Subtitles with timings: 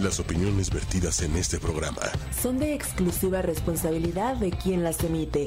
[0.00, 2.00] Las opiniones vertidas en este programa
[2.40, 5.44] son de exclusiva responsabilidad de quien las emite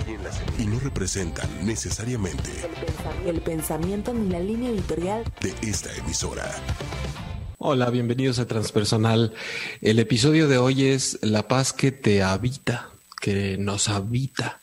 [0.59, 2.51] y no representan necesariamente
[3.25, 6.45] el pensamiento ni la línea editorial de esta emisora.
[7.57, 9.33] Hola, bienvenidos a Transpersonal.
[9.81, 12.89] El episodio de hoy es La paz que te habita,
[13.19, 14.61] que nos habita.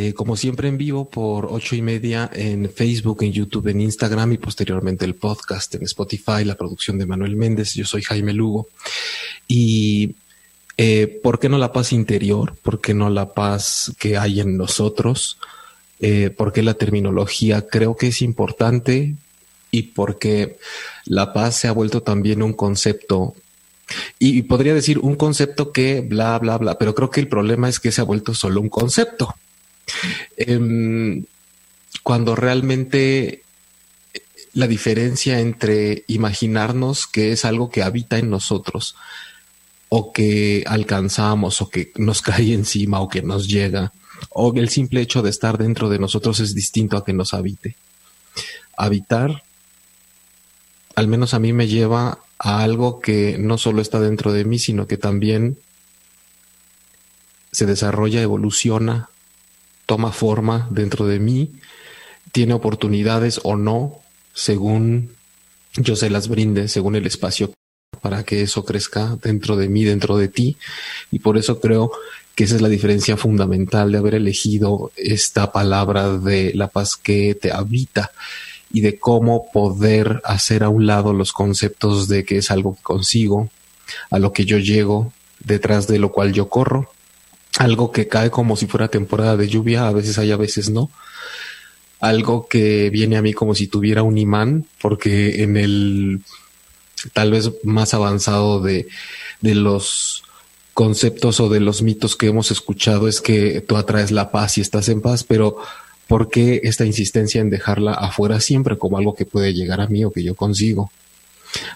[0.00, 4.32] Eh, como siempre en vivo por ocho y media en Facebook, en YouTube, en Instagram
[4.32, 7.74] y posteriormente el podcast en Spotify, la producción de Manuel Méndez.
[7.74, 8.68] Yo soy Jaime Lugo.
[9.48, 10.14] Y
[10.76, 12.54] eh, ¿por qué no la paz interior?
[12.62, 15.36] ¿Por qué no la paz que hay en nosotros?
[15.98, 19.16] Eh, ¿Por qué la terminología creo que es importante?
[19.72, 20.58] Y porque
[21.06, 23.34] la paz se ha vuelto también un concepto
[24.20, 27.80] y podría decir un concepto que bla, bla, bla, pero creo que el problema es
[27.80, 29.34] que se ha vuelto solo un concepto.
[30.36, 31.24] Em,
[32.02, 33.42] cuando realmente
[34.52, 38.96] la diferencia entre imaginarnos que es algo que habita en nosotros
[39.88, 43.92] o que alcanzamos o que nos cae encima o que nos llega
[44.30, 47.76] o el simple hecho de estar dentro de nosotros es distinto a que nos habite.
[48.76, 49.42] Habitar,
[50.94, 54.58] al menos a mí me lleva a algo que no solo está dentro de mí,
[54.58, 55.58] sino que también
[57.52, 59.08] se desarrolla, evoluciona,
[59.88, 61.52] toma forma dentro de mí,
[62.30, 64.00] tiene oportunidades o no,
[64.34, 65.14] según
[65.76, 67.54] yo se las brinde, según el espacio
[68.02, 70.58] para que eso crezca dentro de mí, dentro de ti.
[71.10, 71.90] Y por eso creo
[72.34, 77.34] que esa es la diferencia fundamental de haber elegido esta palabra de la paz que
[77.34, 78.12] te habita
[78.70, 82.82] y de cómo poder hacer a un lado los conceptos de que es algo que
[82.82, 83.48] consigo,
[84.10, 86.90] a lo que yo llego, detrás de lo cual yo corro
[87.58, 90.90] algo que cae como si fuera temporada de lluvia, a veces hay, a veces no.
[91.98, 96.20] Algo que viene a mí como si tuviera un imán, porque en el
[97.12, 98.86] tal vez más avanzado de,
[99.40, 100.22] de los
[100.72, 104.60] conceptos o de los mitos que hemos escuchado es que tú atraes la paz y
[104.60, 105.56] estás en paz, pero
[106.06, 110.04] ¿por qué esta insistencia en dejarla afuera siempre como algo que puede llegar a mí
[110.04, 110.92] o que yo consigo?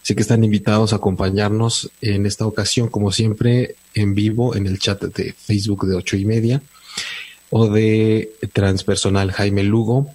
[0.03, 4.79] Así que están invitados a acompañarnos en esta ocasión, como siempre, en vivo en el
[4.79, 6.63] chat de Facebook de ocho y media
[7.51, 10.09] o de transpersonal Jaime Lugo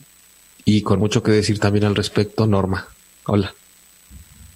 [0.65, 2.87] y con mucho que decir también al respecto, Norma.
[3.25, 3.53] Hola.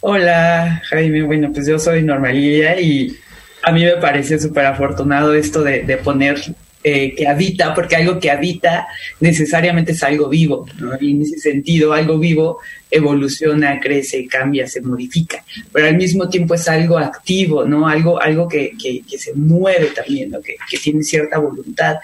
[0.01, 1.22] Hola, Jaime.
[1.23, 3.16] Bueno, pues yo soy Norma y
[3.63, 6.41] a mí me parece súper afortunado esto de, de poner
[6.83, 8.87] eh, que habita, porque algo que habita
[9.19, 10.65] necesariamente es algo vivo,
[10.99, 12.59] y en ese sentido algo vivo
[12.89, 17.87] evoluciona, crece, cambia, se modifica, pero al mismo tiempo es algo activo, ¿no?
[17.87, 21.97] Algo, algo que, que, se mueve también, que, que, tiene cierta voluntad.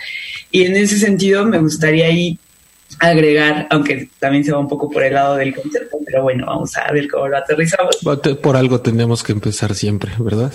[0.51, 2.37] Y en ese sentido me gustaría ahí
[2.99, 6.75] agregar, aunque también se va un poco por el lado del concepto, pero bueno, vamos
[6.77, 7.97] a ver cómo lo aterrizamos.
[8.41, 10.53] Por algo tenemos que empezar siempre, ¿verdad?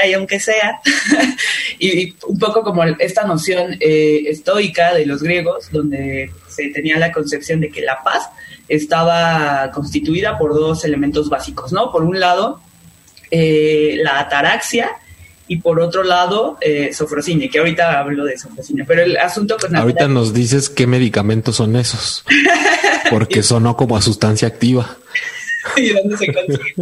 [0.00, 0.80] Ahí aunque sea,
[1.78, 7.12] y, un poco como esta noción eh, estoica de los griegos, donde se tenía la
[7.12, 8.28] concepción de que la paz
[8.68, 11.90] estaba constituida por dos elementos básicos, ¿no?
[11.90, 12.60] Por un lado,
[13.30, 14.90] eh, la ataraxia
[15.48, 16.90] y por otro lado, eh,
[17.50, 21.76] que ahorita hablo de sofrosine, pero el asunto con Ahorita nos dices qué medicamentos son
[21.76, 22.24] esos,
[23.10, 24.96] porque sonó como a sustancia activa.
[25.76, 26.74] ¿Y dónde se consigue?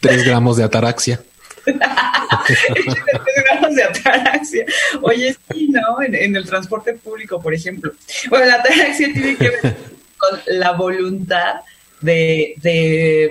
[0.00, 1.22] Tres gramos de ataraxia.
[3.70, 4.64] de ataraxia.
[5.00, 6.02] Oye, sí, ¿no?
[6.02, 7.92] En, el transporte público, por ejemplo.
[8.28, 9.76] Bueno, la ataraxia tiene que ver
[10.16, 11.56] con la voluntad
[12.00, 13.30] de,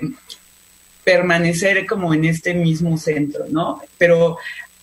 [1.04, 3.82] permanecer como en este mismo centro, ¿no?
[3.98, 4.38] Pero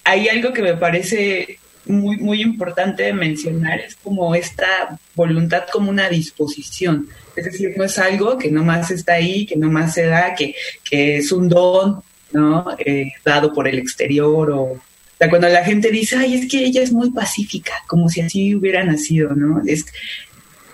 [0.04, 6.08] hay algo que me parece muy, muy importante mencionar, es como esta voluntad como una
[6.08, 7.08] disposición.
[7.36, 11.18] Es decir, no es algo que nomás está ahí, que nomás se da, que, que
[11.18, 12.02] es un don,
[12.32, 12.66] ¿no?
[12.78, 14.80] Eh, dado por el exterior o,
[15.28, 18.84] cuando la gente dice, ay, es que ella es muy pacífica, como si así hubiera
[18.84, 19.62] nacido, ¿no?
[19.66, 19.84] Es,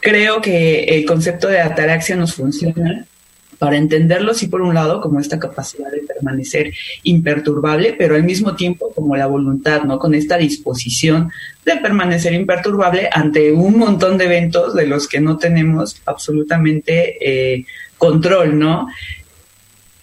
[0.01, 3.07] creo que el concepto de ataraxia nos funciona
[3.59, 8.55] para entenderlo, sí, por un lado, como esta capacidad de permanecer imperturbable, pero al mismo
[8.55, 9.99] tiempo como la voluntad, ¿no?
[9.99, 11.31] Con esta disposición
[11.65, 17.17] de permanecer imperturbable ante un montón de eventos de los que no tenemos absolutamente
[17.55, 17.65] eh,
[17.97, 18.89] control, ¿no?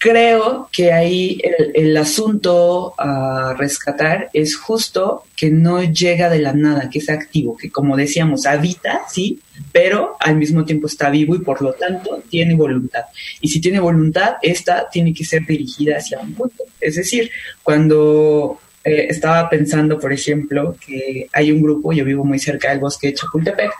[0.02, 1.40] Creo que ahí
[1.74, 7.56] el, asunto a rescatar es justo que no llega de la nada, que es activo,
[7.56, 9.38] que como decíamos, habita, sí,
[9.70, 13.04] pero al mismo tiempo está vivo y por lo tanto tiene voluntad.
[13.40, 16.64] Y si tiene voluntad, esta tiene que ser dirigida hacia un punto.
[16.80, 17.30] Es decir,
[17.62, 22.80] cuando eh, estaba pensando, por ejemplo, que hay un grupo, yo vivo muy cerca del
[22.80, 23.70] bosque de Chapultepec,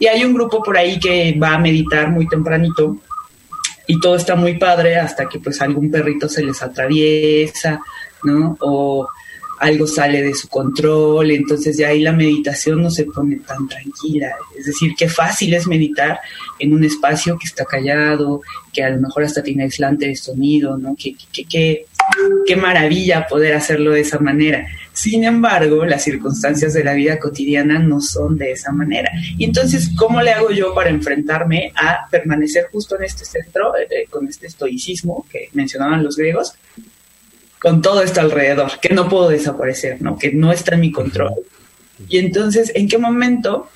[0.00, 2.98] y hay un grupo por ahí que va a meditar muy tempranito
[3.88, 7.80] y todo está muy padre hasta que pues algún perrito se les atraviesa,
[8.22, 8.54] ¿no?
[8.60, 9.08] O
[9.60, 14.36] algo sale de su control, entonces ya ahí la meditación no se pone tan tranquila.
[14.56, 16.20] Es decir, qué fácil es meditar
[16.58, 18.42] en un espacio que está callado,
[18.72, 20.94] que a lo mejor hasta tiene aislante de sonido, ¿no?
[20.94, 21.86] Qué, qué,
[22.46, 24.66] qué maravilla poder hacerlo de esa manera.
[24.98, 29.12] Sin embargo, las circunstancias de la vida cotidiana no son de esa manera.
[29.36, 33.86] Y entonces, ¿cómo le hago yo para enfrentarme a permanecer justo en este centro, eh,
[33.88, 36.54] eh, con este estoicismo que mencionaban los griegos,
[37.60, 40.18] con todo esto alrededor, que no puedo desaparecer, ¿no?
[40.18, 41.32] que no está en mi control?
[42.08, 43.68] Y entonces, ¿en qué momento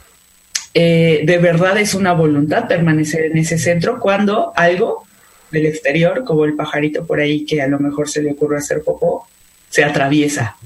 [0.75, 5.05] eh, de verdad es una voluntad permanecer en ese centro cuando algo
[5.53, 8.83] del exterior, como el pajarito por ahí que a lo mejor se le ocurre hacer
[8.83, 9.29] popó,
[9.71, 10.57] se atraviesa?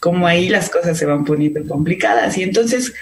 [0.00, 2.36] Como ahí las cosas se van poniendo complicadas.
[2.38, 2.94] Y entonces,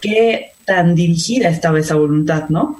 [0.00, 2.78] ¿qué tan dirigida estaba esa voluntad, no?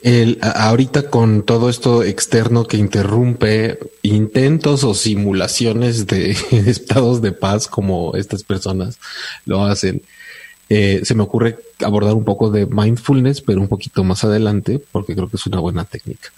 [0.00, 7.66] El, ahorita con todo esto externo que interrumpe intentos o simulaciones de estados de paz
[7.66, 8.98] como estas personas
[9.44, 10.02] lo hacen,
[10.70, 15.14] eh, se me ocurre abordar un poco de mindfulness, pero un poquito más adelante, porque
[15.14, 16.30] creo que es una buena técnica,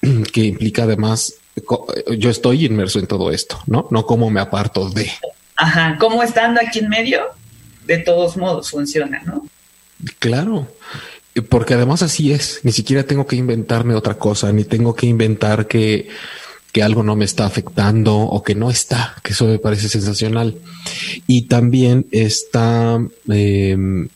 [0.32, 1.34] que implica además
[2.16, 3.86] yo estoy inmerso en todo esto, ¿no?
[3.90, 5.10] No como me aparto de.
[5.56, 7.20] Ajá, como estando aquí en medio,
[7.86, 9.46] de todos modos funciona, ¿no?
[10.18, 10.66] Claro,
[11.48, 15.68] porque además así es, ni siquiera tengo que inventarme otra cosa, ni tengo que inventar
[15.68, 16.08] que,
[16.72, 20.58] que algo no me está afectando o que no está, que eso me parece sensacional.
[21.28, 22.98] Y también está
[23.28, 24.08] em,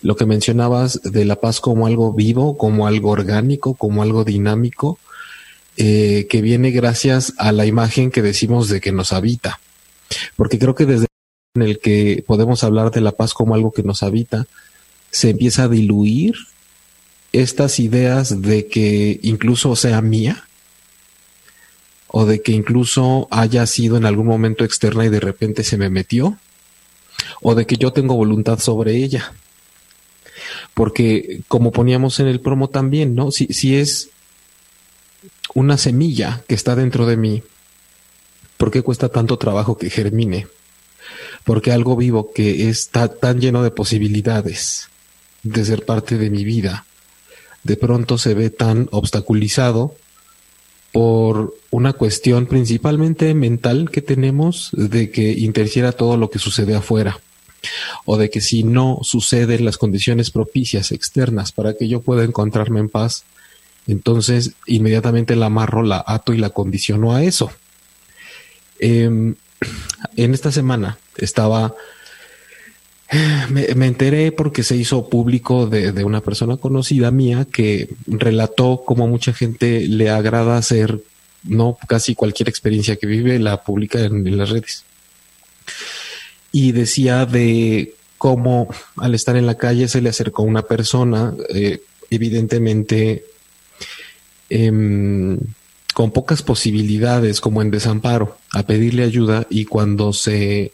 [0.00, 4.98] lo que mencionabas de la paz como algo vivo, como algo orgánico, como algo dinámico
[5.76, 9.60] eh, que viene gracias a la imagen que decimos de que nos habita.
[10.36, 11.06] Porque creo que desde
[11.54, 14.46] en el que podemos hablar de la paz como algo que nos habita,
[15.10, 16.34] se empieza a diluir
[17.32, 20.44] estas ideas de que incluso sea mía
[22.08, 25.90] o de que incluso haya sido en algún momento externa y de repente se me
[25.90, 26.38] metió
[27.40, 29.32] o de que yo tengo voluntad sobre ella.
[30.74, 33.30] Porque como poníamos en el promo también, ¿no?
[33.30, 34.10] Si, si es
[35.54, 37.42] una semilla que está dentro de mí,
[38.56, 40.46] ¿por qué cuesta tanto trabajo que germine?
[41.44, 44.88] Porque algo vivo que está tan lleno de posibilidades
[45.42, 46.84] de ser parte de mi vida,
[47.62, 49.94] de pronto se ve tan obstaculizado
[50.92, 57.20] por una cuestión principalmente mental que tenemos de que interfiera todo lo que sucede afuera
[58.04, 62.80] o de que si no suceden las condiciones propicias externas para que yo pueda encontrarme
[62.80, 63.24] en paz,
[63.86, 67.50] entonces, inmediatamente la amarro, la ato y la condiciono a eso.
[68.78, 69.34] Em,
[70.16, 71.74] en esta semana estaba,
[73.50, 79.06] me, enteré porque se hizo público de, de, una persona conocida mía que relató cómo
[79.06, 81.00] mucha gente le agrada hacer,
[81.42, 84.84] no casi cualquier experiencia que vive, la publica en, las redes.
[86.52, 91.82] Y decía de cómo al estar en la calle se le acercó una persona, eh,
[92.10, 93.24] evidentemente
[94.50, 95.38] Em,
[95.94, 100.72] con pocas posibilidades, como en desamparo, a pedirle ayuda y cuando se,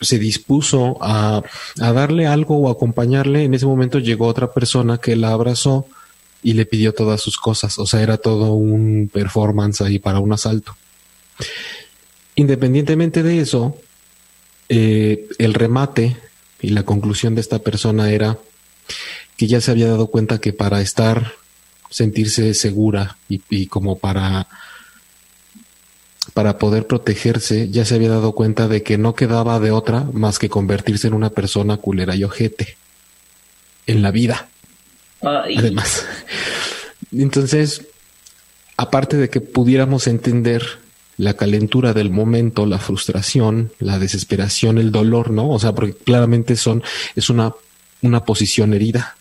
[0.00, 1.42] se dispuso a,
[1.80, 5.86] a darle algo o acompañarle, en ese momento llegó otra persona que la abrazó
[6.42, 7.78] y le pidió todas sus cosas.
[7.78, 10.76] O sea, era todo un performance ahí para un asalto.
[12.36, 13.76] Independientemente de eso,
[14.68, 16.16] eh, el remate
[16.60, 18.38] y la conclusión de esta persona era
[19.36, 21.32] que ya se había dado cuenta que para estar
[21.94, 24.48] sentirse segura y, como para
[26.32, 30.40] para poder protegerse, ya se había dado cuenta de que no quedaba de otra más
[30.40, 32.76] que convertirse en una persona culera y ojete
[33.86, 34.48] en la vida.
[35.22, 36.04] Además.
[37.12, 37.86] Entonces,
[38.76, 40.64] aparte de que pudiéramos entender
[41.16, 45.48] la calentura del momento, la frustración, la desesperación, el dolor, ¿no?
[45.50, 46.82] O sea, porque claramente son,
[47.14, 47.52] es una,
[48.02, 49.16] una posición herida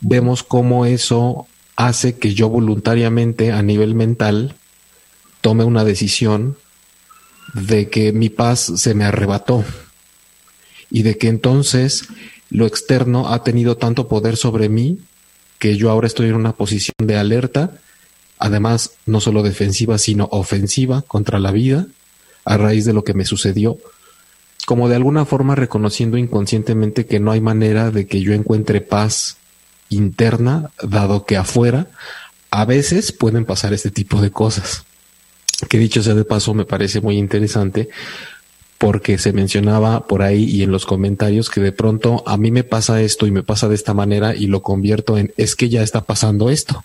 [0.00, 4.54] vemos cómo eso hace que yo voluntariamente a nivel mental
[5.40, 6.56] tome una decisión
[7.52, 9.64] de que mi paz se me arrebató
[10.90, 12.08] y de que entonces
[12.50, 14.98] lo externo ha tenido tanto poder sobre mí
[15.58, 17.72] que yo ahora estoy en una posición de alerta,
[18.38, 21.86] además no solo defensiva, sino ofensiva contra la vida
[22.44, 23.78] a raíz de lo que me sucedió
[24.66, 29.36] como de alguna forma reconociendo inconscientemente que no hay manera de que yo encuentre paz
[29.90, 31.88] interna, dado que afuera
[32.50, 34.84] a veces pueden pasar este tipo de cosas.
[35.68, 37.88] Que dicho sea de paso, me parece muy interesante
[38.78, 42.64] porque se mencionaba por ahí y en los comentarios que de pronto a mí me
[42.64, 45.82] pasa esto y me pasa de esta manera y lo convierto en es que ya
[45.82, 46.84] está pasando esto.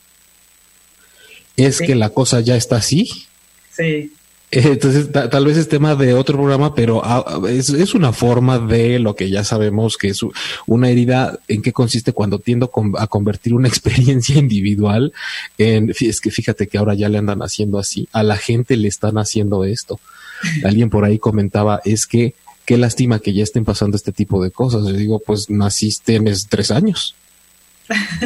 [1.55, 3.27] es que la cosa ya está así.
[3.71, 4.13] Sí.
[4.51, 8.97] Entonces, tal vez es tema de otro programa, pero ah, es, es, una forma de
[8.97, 10.21] lo que ya sabemos que es
[10.65, 15.13] una herida en qué consiste cuando tiendo a convertir una experiencia individual
[15.59, 18.87] en, es que fíjate que ahora ya le andan haciendo así, a la gente le
[18.87, 19.99] están haciendo esto.
[20.63, 22.33] Alguien por ahí comentaba, es que
[22.65, 24.83] qué lástima que ya estén pasando este tipo de cosas.
[24.83, 27.15] Yo digo, pues naciste en tres años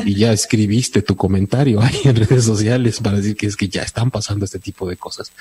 [0.06, 3.82] y ya escribiste tu comentario ahí en redes sociales para decir que es que ya
[3.82, 5.32] están pasando este tipo de cosas.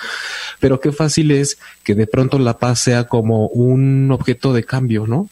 [0.60, 5.06] Pero qué fácil es que de pronto la paz sea como un objeto de cambio,
[5.06, 5.28] ¿no?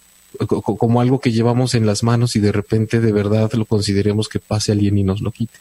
[0.46, 4.38] Como algo que llevamos en las manos y de repente de verdad lo consideremos que
[4.38, 5.58] pase alguien y nos lo quite.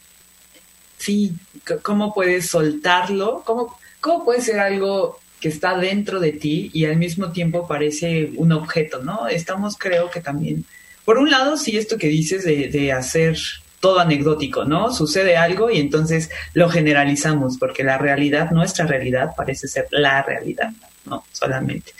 [0.98, 1.34] Sí,
[1.82, 3.42] ¿cómo puedes soltarlo?
[3.46, 8.32] ¿Cómo, cómo puede ser algo que está dentro de ti y al mismo tiempo parece
[8.36, 9.28] un objeto, ¿no?
[9.28, 10.66] Estamos creo que también
[11.10, 13.36] por un lado, sí, esto que dices de, hacer
[13.80, 14.94] todo anecdótico, ¿no?
[14.94, 20.70] Sucede algo y entonces lo generalizamos, porque la realidad, nuestra realidad, parece ser la realidad,
[21.06, 21.24] ¿no?
[21.32, 21.94] Solamente.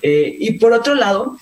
[0.00, 1.38] Eh, y por otro lado,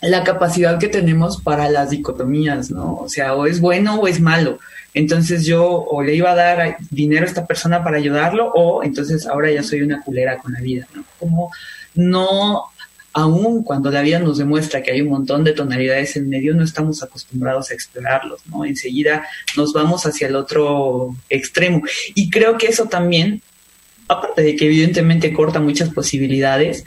[0.00, 2.98] la capacidad que tenemos para las dicotomías, ¿no?
[2.98, 4.60] O sea, o es bueno o es malo.
[4.94, 9.26] Entonces yo o le iba a dar dinero a esta persona para ayudarlo o entonces
[9.26, 11.02] ahora ya soy una culera con la vida, ¿no?
[11.18, 11.50] Como
[11.96, 12.69] no
[13.12, 16.64] aún cuando la vida nos demuestra que hay un montón de tonalidades en medio, no
[16.64, 18.64] estamos acostumbrados a explorarlos, ¿no?
[18.64, 19.26] Enseguida
[19.56, 21.82] nos vamos hacia el otro extremo.
[22.14, 23.42] Y creo que eso también,
[24.08, 26.84] aparte de que evidentemente corta muchas posibilidades,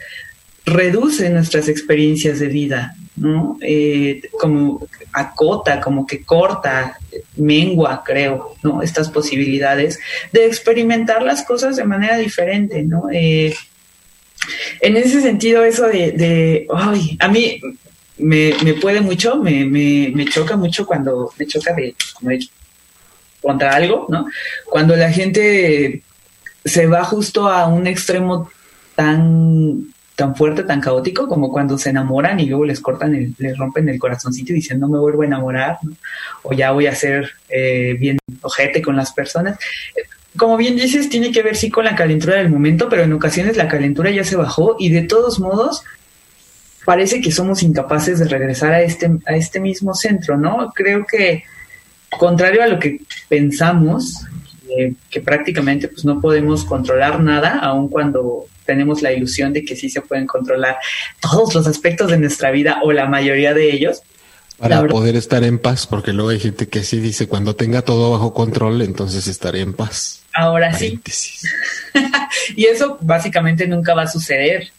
[0.65, 3.57] reduce nuestras experiencias de vida, ¿no?
[3.61, 6.97] Eh, como acota, como que corta,
[7.35, 8.81] mengua, creo, ¿no?
[8.81, 9.99] Estas posibilidades
[10.31, 13.09] de experimentar las cosas de manera diferente, ¿no?
[13.11, 13.53] Eh,
[14.81, 17.61] en ese sentido, eso de, ay, a mí
[18.17, 21.95] me, puede mucho, me, me, choca mucho cuando me choca de,
[23.41, 24.27] contra algo, ¿no?
[24.65, 26.01] Cuando la gente
[26.63, 28.49] se va justo a un extremo
[28.95, 33.57] tan tan fuerte, tan caótico como cuando se enamoran y luego les cortan, el, les
[33.57, 35.79] rompen el corazoncito y dicen no me vuelvo a enamorar,
[36.43, 39.57] o ya voy a ser eh, bien ojete con las personas
[40.37, 43.57] como bien dices, tiene que ver sí con la calentura del momento, pero en ocasiones
[43.57, 45.83] la calentura ya se bajó y de todos modos
[46.85, 50.71] parece que somos incapaces de regresar a este, a este mismo centro, ¿no?
[50.75, 51.43] Creo que,
[52.09, 52.99] contrario a lo que
[53.29, 54.25] pensamos,
[55.09, 59.89] que prácticamente pues no podemos controlar nada, aun cuando tenemos la ilusión de que sí
[59.89, 60.77] se pueden controlar
[61.19, 64.01] todos los aspectos de nuestra vida o la mayoría de ellos,
[64.63, 68.11] para poder estar en paz, porque luego hay gente que sí dice, cuando tenga todo
[68.11, 70.23] bajo control, entonces estaré en paz.
[70.33, 70.99] Ahora sí.
[72.55, 74.71] y eso básicamente nunca va a suceder.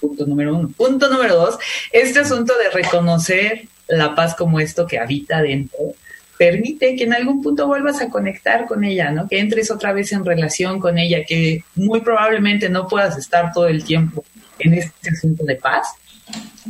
[0.00, 0.70] Punto número uno.
[0.76, 1.58] Punto número dos,
[1.90, 5.94] este asunto de reconocer la paz como esto que habita dentro
[6.38, 9.26] permite que en algún punto vuelvas a conectar con ella, ¿no?
[9.26, 13.66] Que entres otra vez en relación con ella, que muy probablemente no puedas estar todo
[13.66, 14.24] el tiempo
[14.60, 15.88] en este asunto de paz,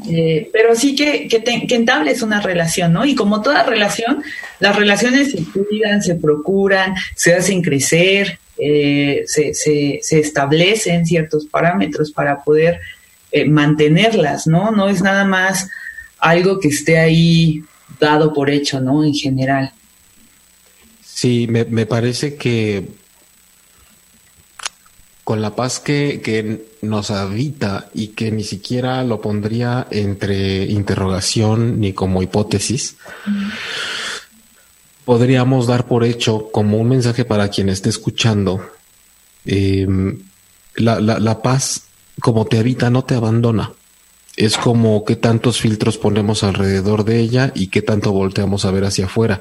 [0.06, 3.04] eh, pero sí que, que, te, que, entables una relación, ¿no?
[3.04, 4.22] Y como toda relación,
[4.60, 12.12] las relaciones se cuidan, se procuran, se hacen crecer, eh, se, se, establecen ciertos parámetros
[12.12, 12.80] para poder
[13.32, 14.70] eh, mantenerlas, ¿no?
[14.70, 15.68] No es nada más
[16.18, 17.62] algo que esté ahí
[18.00, 19.04] dado por hecho, ¿no?
[19.04, 19.72] En general.
[21.04, 22.88] Sí, me, me parece que
[25.24, 31.80] con la paz que, que, nos habita y que ni siquiera lo pondría entre interrogación
[31.80, 32.96] ni como hipótesis,
[35.04, 38.70] podríamos dar por hecho como un mensaje para quien esté escuchando,
[39.44, 40.18] em,
[40.76, 41.82] la, la, la paz
[42.20, 43.72] como te habita no te abandona.
[44.36, 48.84] Es como qué tantos filtros ponemos alrededor de ella y qué tanto volteamos a ver
[48.84, 49.40] hacia afuera.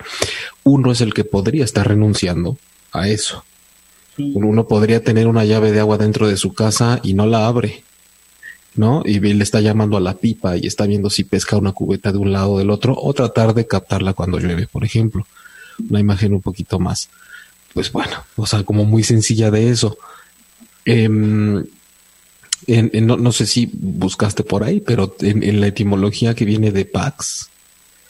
[0.63, 2.57] Uno es el que podría estar renunciando
[2.91, 3.43] a eso
[4.17, 7.83] uno podría tener una llave de agua dentro de su casa y no la abre,
[8.75, 9.03] ¿no?
[9.05, 12.17] Y le está llamando a la pipa y está viendo si pesca una cubeta de
[12.17, 15.25] un lado o del otro, o tratar de captarla cuando llueve, por ejemplo.
[15.89, 17.09] Una imagen un poquito más,
[17.73, 19.97] pues bueno, o sea, como muy sencilla de eso.
[20.85, 21.63] Em,
[22.67, 27.49] no, sé si buscaste por ahí, pero en, la etimología que viene de Pax,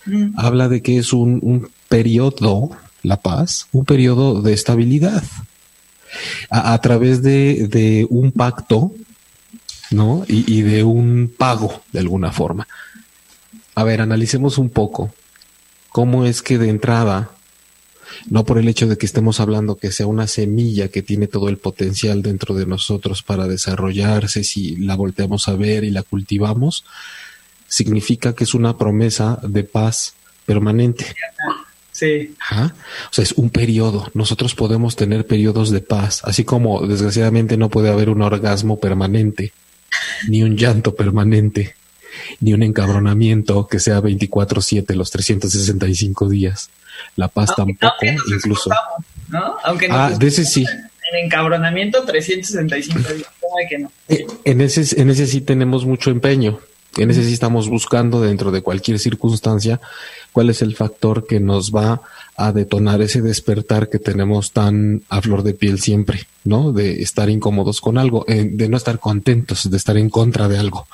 [0.06, 0.40] mm.
[0.40, 2.70] habla de que es un, un periodo,
[3.04, 5.24] la paz, un periodo de estabilidad
[6.50, 8.92] a, través de, un pacto,
[9.92, 10.24] ¿no?
[10.28, 12.68] Y, de un pago, de alguna forma.
[13.76, 15.14] A ver, analicemos un poco
[15.90, 17.32] cómo es que de entrada,
[18.30, 21.50] no por el hecho de que estemos hablando que sea una semilla que tiene todo
[21.50, 26.86] el potencial dentro de nosotros para desarrollarse, si la volteamos a ver y la cultivamos,
[27.68, 30.14] significa que es una promesa de paz
[30.46, 31.06] permanente.
[31.98, 32.36] Sí.
[32.52, 34.12] O sea, es un periodo.
[34.14, 39.52] Nosotros podemos tener periodos de paz, así como desgraciadamente no puede haber un orgasmo permanente,
[40.28, 41.74] ni un llanto permanente,
[42.40, 46.70] ni un encabronamiento que sea 24/7 los 365 días.
[47.16, 47.96] La paz tampoco,
[48.32, 48.70] incluso.
[49.30, 49.56] ¿no?
[49.64, 50.68] Aunque ah, de ese sí.
[51.12, 53.28] En encabronamiento 365 días.
[53.42, 53.92] ¿Cómo que no?
[54.08, 56.60] Eh, en ese, en ese sí tenemos mucho empeño.
[56.96, 59.80] En ese sí estamos buscando dentro de cualquier circunstancia
[60.32, 62.02] cuál es el factor que nos va
[62.36, 66.72] a detonar ese despertar que tenemos tan a flor de piel siempre, ¿no?
[66.72, 70.60] De estar incómodos con algo, eh, de no estar contentos, de estar en contra de
[70.60, 70.88] algo,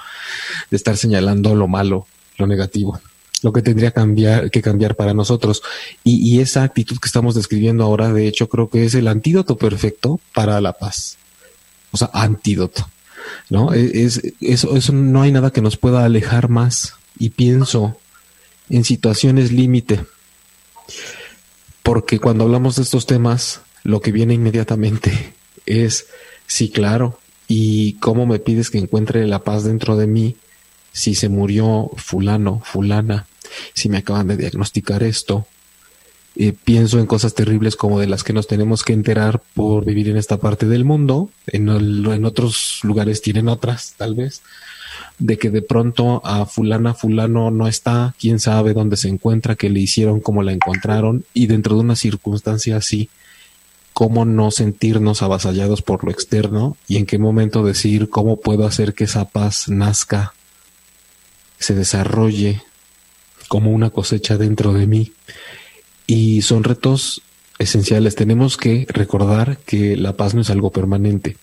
[0.72, 2.08] de estar señalando lo malo,
[2.38, 3.00] lo negativo,
[3.42, 5.62] lo que tendría que cambiar para nosotros.
[6.04, 9.58] Y, y esa actitud que estamos describiendo ahora, de hecho, creo que es el antídoto
[9.58, 11.18] perfecto para la paz.
[11.92, 12.88] O sea, antídoto.
[13.50, 13.74] ¿No?
[13.74, 16.96] Es, eso, eso no hay nada que nos pueda alejar más.
[17.18, 17.98] Y pienso
[18.70, 20.06] en situaciones límite.
[21.84, 25.34] Porque cuando hablamos de estos temas, lo que viene inmediatamente
[25.66, 26.08] es,
[26.48, 30.36] sí, claro, ¿y cómo me pides que encuentre la paz dentro de mí
[30.92, 33.26] si se murió fulano, fulana,
[33.74, 35.48] si me acaban de diagnosticar esto,
[36.36, 40.10] eh, pienso en cosas terribles como de las que nos tenemos que enterar por vivir
[40.10, 41.70] en esta parte del mundo, en,
[42.26, 44.42] otros lugares tienen otras, tal vez,
[45.20, 49.70] de que de pronto a fulana, fulano no está, quién sabe dónde se encuentra, qué
[49.70, 53.10] le hicieron, cómo la encontraron, y dentro de una circunstancia así,
[53.94, 58.96] cómo no sentirnos avasallados por lo externo y en qué momento decir cómo puedo hacer
[58.96, 60.34] que esa paz nazca,
[61.60, 62.64] se desarrolle
[63.48, 65.12] como una cosecha dentro de mí
[66.08, 67.22] y son retos
[67.60, 68.16] esenciales.
[68.16, 71.38] Tenemos que recordar que la paz no es algo permanente,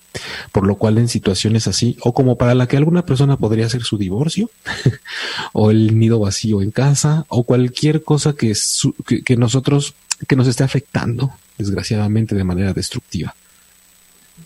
[0.53, 3.83] por lo cual en situaciones así, o como para la que alguna persona podría ser
[3.83, 4.51] su divorcio,
[5.53, 8.55] o el nido vacío en casa, o cualquier cosa que,
[9.25, 9.95] que, nosotros,
[10.27, 13.35] que nos esté afectando, desgraciadamente, de manera destructiva.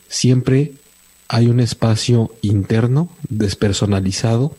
[0.08, 0.72] Siempre
[1.28, 4.56] hay un espacio interno, despersonalizado,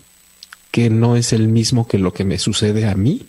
[0.72, 3.25] que no es el mismo que lo que me sucede a mí,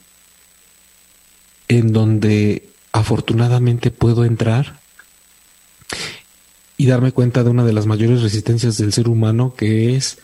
[1.69, 4.81] en donde afortunadamente puedo entrar
[6.77, 10.19] y darme cuenta de una de las mayores resistencias del ser humano, que es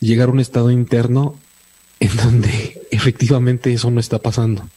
[0.00, 1.36] llegar a un estado interno
[2.00, 4.68] en donde efectivamente eso no está pasando.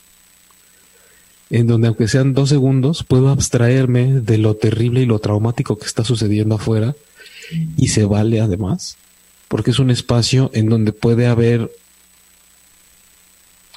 [1.49, 5.86] En donde aunque sean dos segundos, puedo abstraerme de lo terrible y lo traumático que
[5.86, 6.95] está sucediendo afuera
[7.78, 8.97] y se vale además,
[9.47, 11.71] porque es un espacio en donde puede haber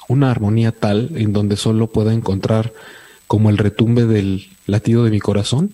[0.09, 2.73] una armonía tal en donde solo pueda encontrar
[3.27, 5.73] como el retumbe del latido de mi corazón,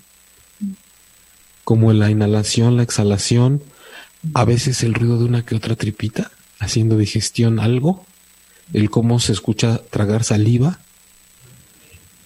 [1.64, 3.64] como la inhalación, la exhalación,
[4.34, 8.06] a veces el ruido de una que otra tripita, haciendo digestión algo,
[8.74, 10.80] el cómo se escucha tragar saliva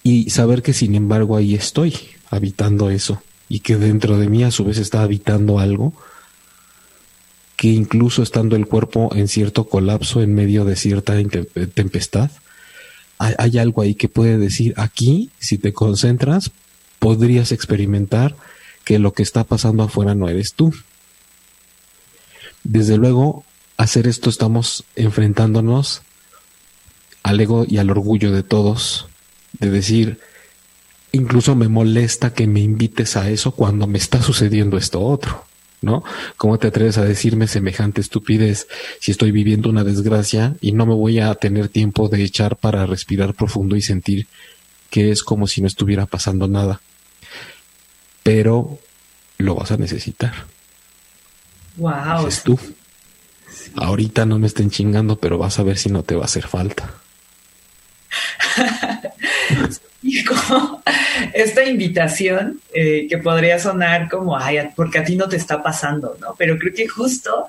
[0.03, 1.95] y saber que sin embargo ahí estoy
[2.31, 5.93] habitando eso y que dentro de mí a su vez está habitando algo
[7.59, 11.15] que incluso estando el cuerpo en cierto colapso en medio de cierta
[11.73, 12.31] tempestad,
[13.17, 16.51] hay, algo ahí que puede decir, aquí, si te concentras,
[16.99, 18.37] podrías experimentar
[18.85, 20.73] que lo que está pasando afuera no eres tú.
[22.63, 23.43] Desde luego,
[23.75, 26.01] hacer esto estamos enfrentándonos
[27.23, 29.09] al ego y al orgullo de todos,
[29.59, 30.21] de decir,
[31.11, 35.48] incluso me molesta que me invites a eso cuando me está sucediendo esto otro.
[35.81, 36.03] ¿No?
[36.37, 38.67] ¿Cómo te atreves a decirme semejante estupidez
[38.99, 42.85] si estoy viviendo una desgracia y no me voy a tener tiempo de echar para
[42.85, 44.27] respirar profundo y sentir
[44.89, 46.81] que es como si no estuviera pasando nada?
[48.23, 48.79] Pero
[49.37, 50.33] lo vas a necesitar.
[51.77, 52.27] Wow.
[52.27, 52.59] Es tú.
[53.75, 56.47] Ahorita no me estén chingando, pero vas a ver si no te va a hacer
[56.47, 56.93] falta.
[61.33, 66.17] esta invitación eh, que podría sonar como, ay, porque a ti no te está pasando,
[66.19, 66.35] ¿no?
[66.37, 67.45] Pero creo que justo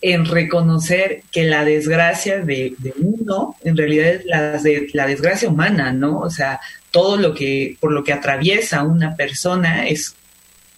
[0.00, 4.60] en reconocer que la desgracia de, uno en realidad es la,
[4.94, 6.18] la desgracia humana, ¿no?
[6.18, 10.16] O sea, todo lo que, por lo que atraviesa una persona es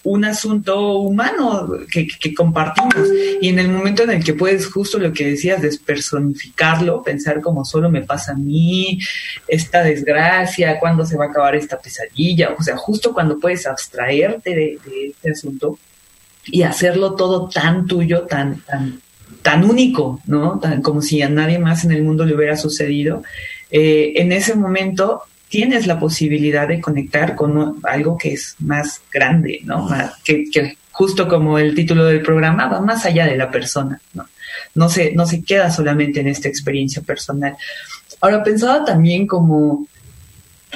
[0.04, 3.08] un asunto humano que, compartimos.
[3.40, 7.64] Y en el momento en el que puedes, justo lo que decías, despersonificarlo, pensar como
[7.64, 8.98] solo me pasa a mí,
[9.48, 14.54] esta desgracia, cuándo se va a acabar esta pesadilla, o sea, justo cuando puedes abstraerte
[14.54, 14.78] de,
[15.10, 15.78] este asunto
[16.46, 19.00] y hacerlo todo tan tuyo, tan, tan,
[19.40, 20.60] tan único, ¿no?
[20.60, 23.22] Tan, como si a nadie más en el mundo le hubiera sucedido.
[23.70, 25.22] Eh, en ese momento
[25.54, 29.88] tienes la posibilidad de conectar con algo que es más grande, ¿no?
[30.24, 34.26] que, justo como el título del programa va más allá de la persona, ¿no?
[34.74, 37.54] No se, no se queda solamente en esta experiencia personal.
[38.20, 39.86] Ahora pensaba también como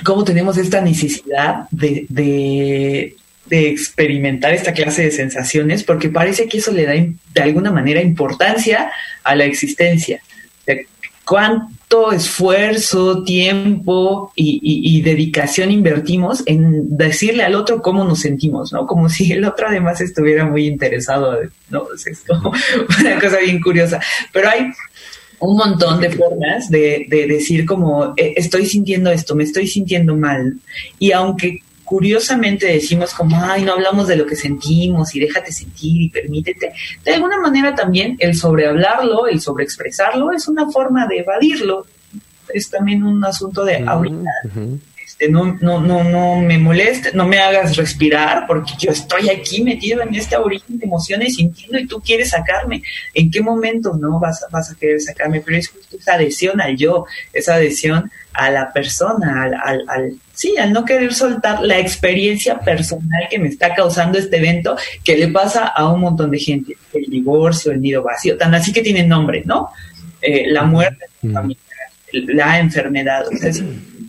[0.05, 6.59] cómo tenemos esta necesidad de, de, de, experimentar esta clase de sensaciones, porque parece que
[6.59, 8.93] eso le da de alguna manera importancia
[9.25, 10.21] a la existencia.
[11.29, 18.87] ¿Cuánto esfuerzo, tiempo y, dedicación invertimos en decirle al otro cómo nos sentimos, ¿no?
[18.87, 21.38] Como si el otro además estuviera muy interesado,
[21.69, 21.87] ¿no?
[21.95, 22.53] Es como
[23.01, 24.01] una cosa bien curiosa.
[24.33, 24.71] Pero hay
[25.41, 30.17] un montón de formas de, de decir como eh, estoy sintiendo esto, me estoy sintiendo
[30.17, 30.55] mal.
[30.99, 36.03] Y aunque curiosamente decimos como, ay, no hablamos de lo que sentimos y déjate sentir
[36.03, 36.72] y permítete,
[37.03, 41.87] de alguna manera también el sobrehablarlo, el sobreexpresarlo es una forma de evadirlo.
[42.53, 44.31] Es también un asunto de ahorita.
[44.44, 44.79] Uh -huh.
[45.18, 49.64] Este, no, no, no, no me moleste, no me hagas respirar porque yo estoy aquí
[49.64, 52.83] metido en este origen de emociones sintiendo y tú quieres sacarme.
[53.14, 55.40] ¿En qué momento no vas, vas a querer sacarme?
[55.40, 60.14] Pero es justo esa adhesión al yo, esa adhesión a la persona, al, al, al,
[60.33, 65.16] sí, al no querer soltar la experiencia personal que me está causando este evento que
[65.16, 66.76] le pasa a un montón de gente.
[66.92, 69.70] El divorcio, el nido vacío, tan así que tienen nombre, ¿no?
[70.22, 71.59] Eh, la muerte familiar,
[72.12, 73.26] la enfermedad.
[73.26, 73.50] O sea,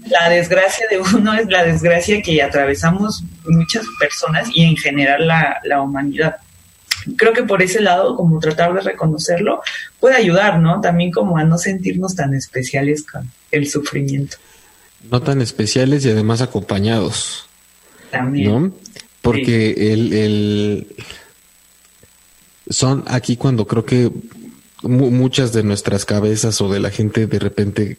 [0.07, 5.59] la desgracia de uno es la desgracia que atravesamos muchas personas y en general la,
[5.63, 6.37] la humanidad
[7.15, 9.61] creo que por ese lado, como tratar de reconocerlo,
[9.99, 10.81] puede ayudar, ¿no?
[10.81, 14.37] También como a no sentirnos tan especiales con el sufrimiento.
[15.09, 17.47] No tan especiales y además acompañados.
[18.11, 18.51] También.
[18.51, 18.71] ¿No?
[19.21, 19.87] Porque sí.
[19.87, 20.87] el, el,
[22.69, 24.11] son aquí cuando creo que
[24.83, 27.97] muchas de nuestras cabezas o de la gente de repente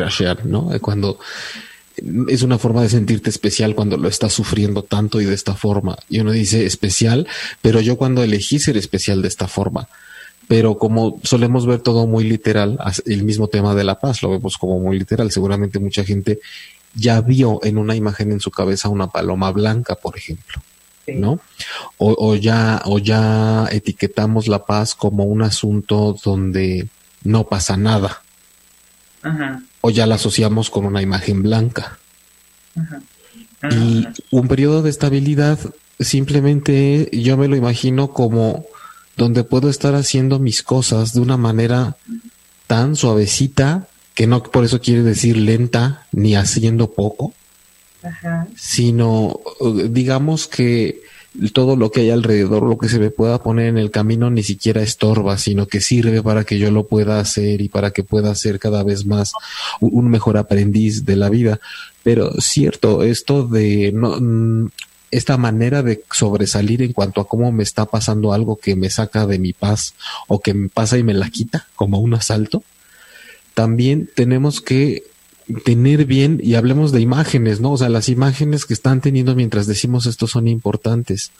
[0.00, 0.70] crashear, ¿no?
[0.80, 1.18] Cuando
[2.28, 5.96] es una forma de sentirte especial cuando lo estás sufriendo tanto y de esta forma.
[6.08, 7.26] Y uno dice especial,
[7.62, 9.88] pero yo cuando elegí ser especial de esta forma.
[10.46, 14.56] Pero como solemos ver todo muy literal, el mismo tema de la paz lo vemos
[14.56, 15.30] como muy literal.
[15.30, 16.40] Seguramente mucha gente
[16.94, 20.62] ya vio en una imagen en su cabeza una paloma blanca, por ejemplo.
[21.06, 21.40] ¿No?
[21.96, 26.86] O, o, ya, o ya etiquetamos la paz como un asunto donde
[27.24, 28.22] no pasa nada.
[29.22, 31.98] Ajá o ya la asociamos con una imagen blanca.
[33.70, 35.58] Y un periodo de estabilidad
[35.98, 38.64] simplemente yo me lo imagino como
[39.16, 41.96] donde puedo estar haciendo mis cosas de una manera
[42.68, 47.34] tan suavecita que no por eso quiere decir lenta ni haciendo poco,
[48.02, 48.46] Ajá.
[48.56, 49.40] sino
[49.90, 51.02] digamos que
[51.52, 54.42] todo lo que hay alrededor, lo que se me pueda poner en el camino, ni
[54.42, 58.34] siquiera estorba, sino que sirve para que yo lo pueda hacer y para que pueda
[58.34, 59.32] ser cada vez más
[59.80, 61.60] un mejor aprendiz de la vida.
[62.02, 64.70] Pero cierto, esto de no,
[65.10, 69.26] esta manera de sobresalir en cuanto a cómo me está pasando algo que me saca
[69.26, 69.94] de mi paz
[70.26, 72.62] o que me pasa y me la quita como un asalto,
[73.54, 75.04] también tenemos que
[75.64, 77.72] tener bien, y hablemos de imágenes, ¿no?
[77.72, 81.32] O sea, las imágenes que están teniendo mientras decimos esto son importantes.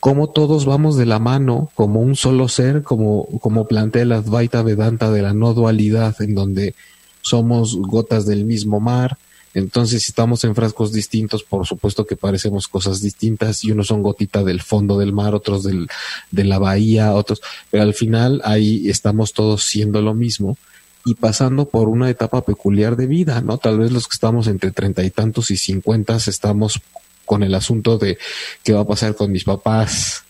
[0.00, 4.62] Cómo todos vamos de la mano como un solo ser, como, como plantea la Advaita
[4.62, 6.74] Vedanta de la no dualidad, en donde
[7.22, 9.18] somos gotas del mismo mar.
[9.52, 14.02] Entonces, si estamos en frascos distintos, por supuesto que parecemos cosas distintas, y unos son
[14.02, 15.88] gotita del fondo del mar, otros del,
[16.30, 20.56] de la bahía, otros, pero al final ahí estamos todos siendo lo mismo
[21.04, 23.58] y pasando por una etapa peculiar de vida, ¿no?
[23.58, 26.80] Tal vez los que estamos entre treinta y tantos y cincuentas estamos
[27.24, 28.18] con el asunto de
[28.62, 30.24] qué va a pasar con mis papás.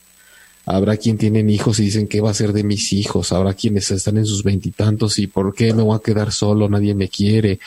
[0.66, 3.32] Habrá quien tienen hijos y dicen qué va a ser de mis hijos.
[3.32, 6.94] Habrá quienes están en sus veintitantos y, por qué me voy a quedar solo, nadie
[6.94, 7.58] me quiere.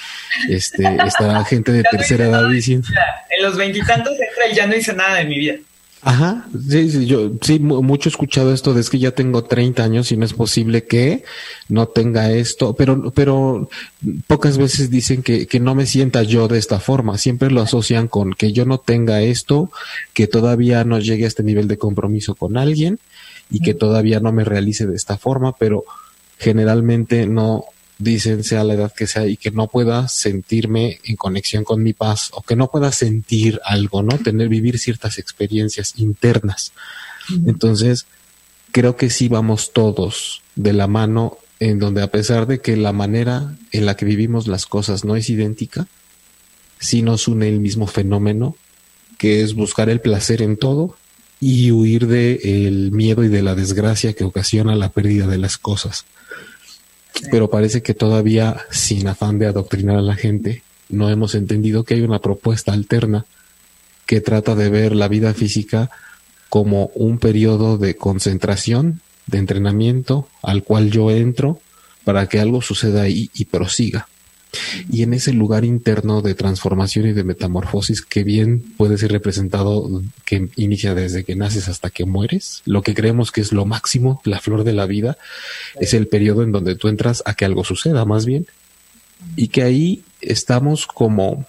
[0.48, 2.88] Este, estará gente de tercera edad diciendo.
[3.36, 5.56] En los veintitantos entra y ya no hice nada de mi vida.
[6.06, 9.86] Ajá, sí, sí, yo sí, mucho he escuchado esto de es que ya tengo 30
[9.86, 11.24] años y no es posible que
[11.70, 13.70] no tenga esto, pero, pero
[14.28, 18.10] pocas veces dicen que, que no me sienta yo de esta forma, siempre lo asocian
[18.10, 19.72] con que yo no tenga esto,
[20.14, 23.00] que todavía no llegue a este nivel de compromiso con alguien
[23.50, 25.86] y que todavía no me realice de esta forma, pero
[26.38, 27.64] generalmente no,
[28.04, 31.94] dicen sea la edad que sea y que no pueda sentirme en conexión con mi
[31.94, 34.18] paz o que no pueda sentir algo, ¿no?
[34.18, 36.74] Tener, vivir ciertas experiencias internas.
[37.46, 38.06] Entonces,
[38.72, 42.92] creo que sí vamos todos de la mano en donde a pesar de que la
[42.92, 45.88] manera en la que vivimos las cosas no es idéntica,
[46.80, 48.58] sí nos une el mismo fenómeno,
[49.18, 50.98] que es buscar el placer en todo
[51.40, 55.58] y huir del de miedo y de la desgracia que ocasiona la pérdida de las
[55.58, 56.06] cosas
[57.32, 61.96] pero parece que todavía, sin afán de adoctrinar a la gente, no hemos entendido que
[61.96, 63.26] hay una propuesta alterna
[64.06, 65.90] que trata de ver la vida física
[66.50, 71.60] como un periodo de concentración, de entrenamiento, al cual yo entro
[72.04, 74.08] para que algo suceda ahí y prosiga.
[74.92, 80.02] Y en ese lugar interno de transformación y de metamorfosis que bien puede ser representado
[80.26, 84.22] que inicia desde que naces hasta que mueres, lo que creemos que es lo máximo,
[84.26, 85.18] la flor de la vida,
[85.80, 88.48] es el periodo en donde tú entras a que algo suceda más bien.
[89.36, 91.46] Y que ahí estamos como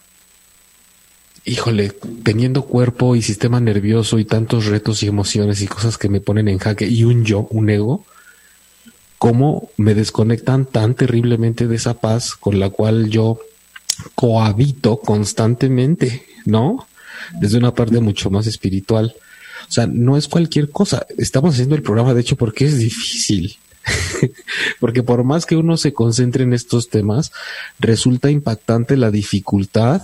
[1.45, 6.21] híjole, teniendo cuerpo y sistema nervioso y tantos retos y emociones y cosas que me
[6.21, 8.05] ponen en jaque y un yo, un ego,
[9.25, 13.41] cómo me desconectan tan terriblemente de esa paz con la cual yo
[14.15, 16.87] cohabito constantemente, ¿no?
[17.41, 19.15] Desde una parte mucho más espiritual.
[19.67, 21.07] O sea, no es cualquier cosa.
[21.17, 23.57] Estamos haciendo el programa, de hecho, porque es difícil.
[24.79, 27.33] porque por más que uno se concentre en estos temas,
[27.79, 30.03] resulta impactante la dificultad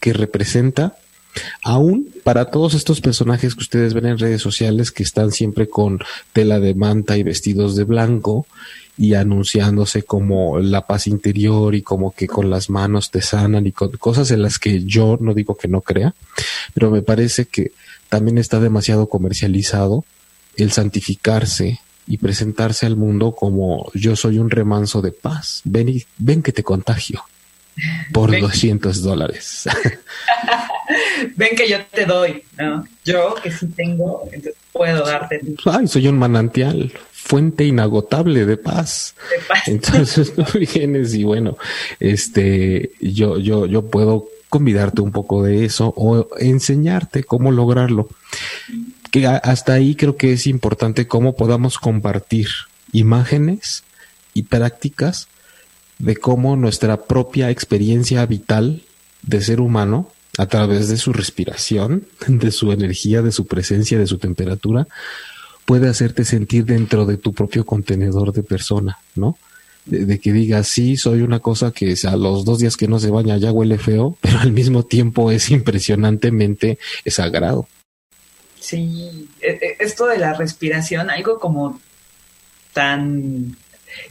[0.00, 0.96] que representa,
[1.62, 6.00] aún para todos estos personajes que ustedes ven en redes sociales que están siempre con
[6.32, 8.46] tela de manta y vestidos de blanco
[8.98, 13.72] y anunciándose como la paz interior y como que con las manos te sanan y
[13.72, 16.14] con cosas en las que yo no digo que no crea,
[16.72, 17.72] pero me parece que
[18.08, 20.04] también está demasiado comercializado
[20.56, 25.60] el santificarse y presentarse al mundo como yo soy un remanso de paz.
[25.64, 27.22] Ven y ven que te contagio
[28.12, 29.68] por 200 dólares.
[31.36, 32.86] Ven que yo te doy, ¿no?
[33.04, 35.40] Yo que sí tengo, entonces puedo darte.
[35.64, 39.14] Ay, soy un manantial, fuente inagotable de paz.
[39.30, 39.62] De paz.
[39.68, 41.56] Entonces tú vienes y bueno,
[42.00, 48.08] este, yo, yo, yo puedo convidarte un poco de eso o enseñarte cómo lograrlo.
[49.10, 52.48] Que hasta ahí creo que es importante cómo podamos compartir
[52.92, 53.84] imágenes
[54.34, 55.28] y prácticas
[55.98, 58.82] de cómo nuestra propia experiencia vital
[59.22, 64.06] de ser humano, a través de su respiración, de su energía, de su presencia, de
[64.06, 64.86] su temperatura,
[65.64, 69.36] puede hacerte sentir dentro de tu propio contenedor de persona, ¿no?
[69.84, 73.10] De, que digas, sí, soy una cosa que a los dos días que no se
[73.10, 77.68] baña ya huele feo, pero al mismo tiempo es impresionantemente sagrado.
[78.58, 81.80] Sí, e, e, esto de la respiración, algo como
[82.72, 83.56] tan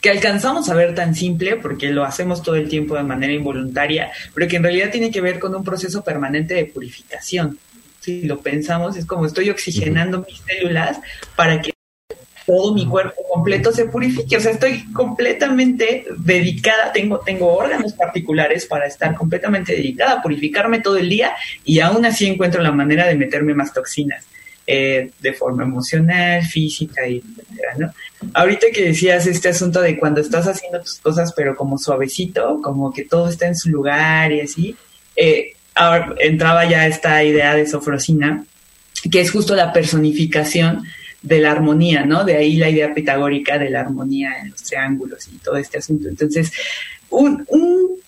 [0.01, 4.11] que alcanzamos a ver tan simple porque lo hacemos todo el tiempo de manera involuntaria,
[4.33, 7.59] pero que en realidad tiene que ver con un proceso permanente de purificación.
[7.99, 10.99] Si lo pensamos, es como estoy oxigenando mis células
[11.35, 11.73] para que
[12.45, 14.37] todo mi cuerpo completo se purifique.
[14.37, 20.79] O sea, estoy completamente dedicada, tengo, tengo órganos particulares para estar completamente dedicada a purificarme
[20.79, 24.25] todo el día y aún así encuentro la manera de meterme más toxinas.
[24.67, 27.93] Eh, de forma emocional, física y etcétera, ¿no?
[28.33, 32.91] Ahorita que decías este asunto de cuando estás haciendo tus cosas pero como suavecito, como
[32.91, 34.75] que todo está en su lugar y así,
[35.15, 38.43] eh, ahora entraba ya esta idea de sofrosina,
[39.11, 40.81] que es justo la personificación
[41.21, 42.23] de la armonía, ¿no?
[42.23, 46.07] De ahí la idea pitagórica de la armonía en los triángulos y todo este asunto.
[46.07, 46.51] Entonces,
[47.11, 47.99] un, un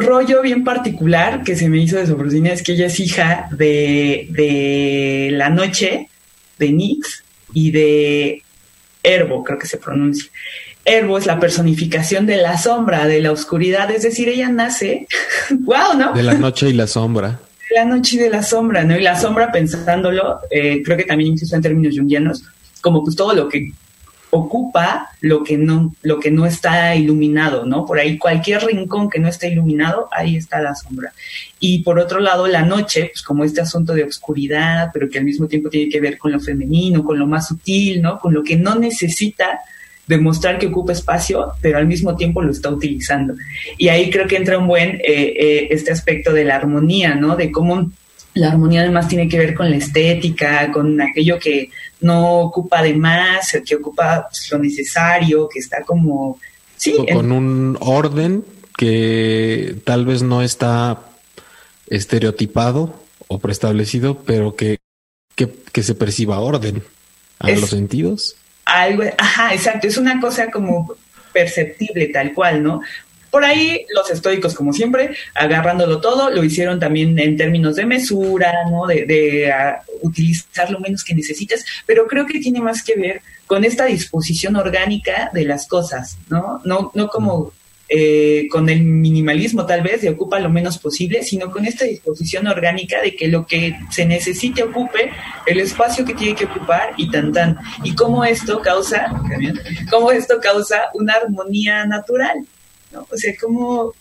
[0.00, 4.26] rollo bien particular que se me hizo de Sofrosina es que ella es hija de,
[4.30, 6.08] de La Noche,
[6.58, 8.42] de Nix y de
[9.02, 10.30] Herbo, creo que se pronuncia.
[10.84, 15.06] Herbo es la personificación de la sombra, de la oscuridad, es decir, ella nace,
[15.50, 16.12] wow, ¿no?
[16.12, 17.40] De la noche y la sombra.
[17.68, 18.98] De la noche y de la sombra, ¿no?
[18.98, 22.42] Y la sombra, pensándolo, eh, creo que también incluso en términos jungianos,
[22.80, 23.72] como pues todo lo que
[24.30, 27.84] ocupa lo que no lo que no está iluminado, ¿no?
[27.84, 31.12] Por ahí cualquier rincón que no esté iluminado, ahí está la sombra.
[31.58, 35.24] Y por otro lado, la noche, pues como este asunto de oscuridad, pero que al
[35.24, 38.18] mismo tiempo tiene que ver con lo femenino, con lo más sutil, ¿no?
[38.18, 39.60] Con lo que no necesita
[40.06, 43.34] demostrar que ocupa espacio, pero al mismo tiempo lo está utilizando.
[43.78, 47.36] Y ahí creo que entra un buen eh, eh, este aspecto de la armonía, ¿no?
[47.36, 47.90] De cómo
[48.34, 52.94] la armonía además tiene que ver con la estética, con aquello que no ocupa de
[52.94, 56.38] más, que ocupa lo necesario, que está como...
[56.76, 58.44] Sí, con un orden
[58.76, 61.00] que tal vez no está
[61.88, 62.94] estereotipado
[63.28, 64.78] o preestablecido, pero que,
[65.34, 66.82] que, se perciba orden
[67.38, 68.36] a los sentidos.
[68.64, 70.94] Algo, ajá, exacto, es una cosa como
[71.32, 72.80] perceptible tal cual, ¿no?
[73.30, 78.52] Por ahí los estoicos, como siempre, agarrándolo todo, lo hicieron también en términos de mesura,
[78.70, 78.86] ¿no?
[78.86, 83.64] De, ah, utilizar lo menos que necesites, pero creo que tiene más que ver con
[83.64, 86.60] esta disposición orgánica de las cosas, ¿no?
[86.64, 87.52] No, no como
[87.92, 92.46] eh, con el minimalismo tal vez de ocupa lo menos posible, sino con esta disposición
[92.46, 95.10] orgánica de que lo que se necesite ocupe
[95.44, 97.58] el espacio que tiene que ocupar y tan tan.
[97.82, 99.12] Y cómo esto causa,
[99.90, 102.46] cómo esto causa una armonía natural,
[102.92, 103.06] ¿no?
[103.10, 103.94] O sea, cómo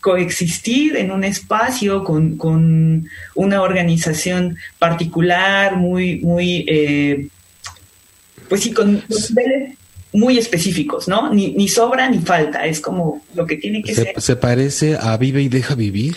[0.00, 7.28] coexistir en un espacio con, una organización particular, muy, muy, eh,
[8.48, 9.02] pues sí, con
[10.12, 11.32] muy específicos, ¿no?
[11.34, 14.20] Ni, ni sobra ni falta, es como lo que tiene que se, ser.
[14.20, 16.16] se parece a Vive y deja vivir.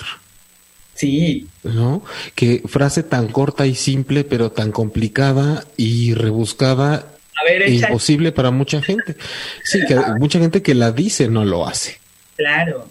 [0.94, 2.04] Sí, ¿No?
[2.36, 7.08] Que frase tan corta y simple, pero tan complicada y rebuscada
[7.48, 9.16] ver, imposible para mucha gente.
[9.64, 12.00] Sí, que mucha gente que la dice no lo hace.
[12.36, 12.88] claro.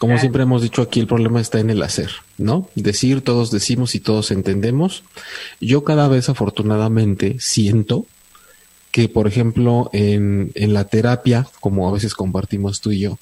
[0.00, 0.20] Como Claro.
[0.22, 2.68] siempre hemos dicho aquí, el problema está en el hacer, ¿no?
[2.74, 5.04] Decir, todos decimos y todos entendemos.
[5.60, 8.04] Yo cada vez afortunadamente siento
[8.90, 13.18] que, por ejemplo, en, en la terapia, como a veces compartimos tú y yo,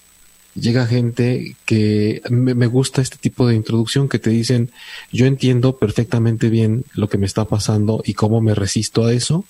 [0.54, 4.70] llega gente que me, me gusta este tipo de introducción que te dicen,
[5.12, 9.44] yo entiendo perfectamente bien lo que me está pasando y cómo me resisto a eso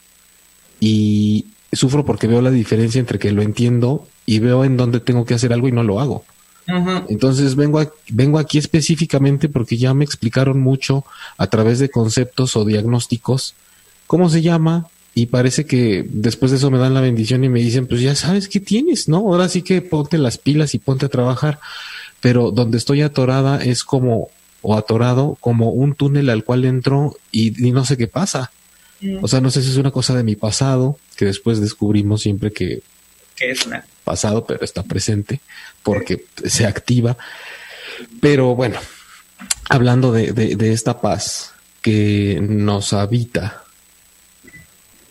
[0.84, 5.24] y sufro porque veo la diferencia entre que lo entiendo y veo en dónde tengo
[5.24, 6.24] que hacer algo y no lo hago.
[7.08, 11.04] Entonces vengo, a- vengo aquí específicamente porque ya me explicaron mucho
[11.38, 13.54] a través de conceptos o diagnósticos
[14.08, 17.60] cómo se llama y parece que después de eso me dan la bendición y me
[17.60, 19.18] dicen, pues ya sabes qué tienes, ¿no?
[19.18, 21.60] Ahora sí que ponte las pilas y ponte a trabajar.
[22.20, 24.28] Pero donde estoy atorada es como,
[24.62, 28.50] o atorado, como un túnel al cual entro y, y no sé qué pasa.
[29.20, 32.52] O sea, no sé si es una cosa de mi pasado, que después descubrimos siempre
[32.52, 32.82] que
[33.36, 35.40] que es una pasado, pero está presente
[35.82, 37.16] porque se activa.
[38.20, 38.78] Pero bueno,
[39.68, 43.64] hablando de, de- de esta paz que nos habita,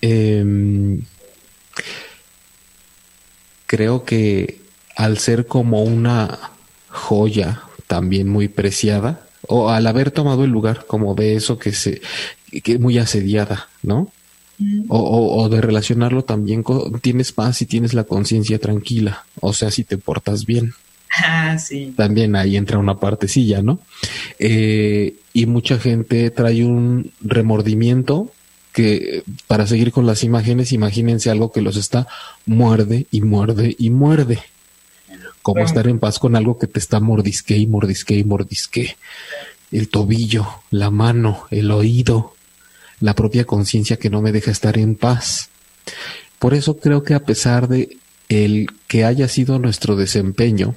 [0.02, 1.02] em,
[3.68, 4.60] creo que
[4.96, 6.38] al ser como una
[6.90, 12.02] joya también muy preciada, o al haber tomado el lugar como de eso que se
[12.64, 14.12] que es muy asediada, ¿no?
[14.90, 19.54] O, o- o de relacionarlo también con tienes paz y tienes la conciencia tranquila, o
[19.54, 20.74] sea, si te portas bien.
[21.26, 21.94] Ah, sí.
[21.98, 23.80] También ahí entra una partecilla, ¿no?
[24.40, 28.32] Eh, y mucha gente trae un remordimiento
[28.74, 32.08] que para seguir con las imágenes, imagínense algo que los está
[32.46, 34.40] muerde y muerde y muerde.
[35.42, 35.68] Como Bueno.
[35.68, 38.98] estar en paz con algo que te está mordisque y mordisque y mordisque.
[39.72, 42.36] El tobillo, la mano, el oído,
[43.00, 45.50] la propia conciencia que no me deja estar en paz.
[46.40, 47.98] Por eso creo que a pesar de
[48.30, 50.76] el que haya sido nuestro desempeño,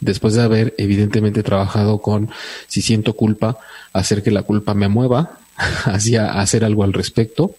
[0.00, 2.30] después de haber evidentemente trabajado con
[2.66, 3.58] si siento culpa,
[3.92, 5.38] hacer que la culpa me mueva
[5.84, 7.54] hacia hacer algo al respecto,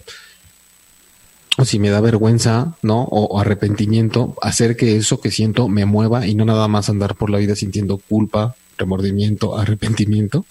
[1.58, 3.04] o si me da vergüenza, ¿no?
[3.04, 7.16] O, o arrepentimiento, hacer que eso que siento me mueva y no nada más andar
[7.16, 10.46] por la vida sintiendo culpa, remordimiento, arrepentimiento.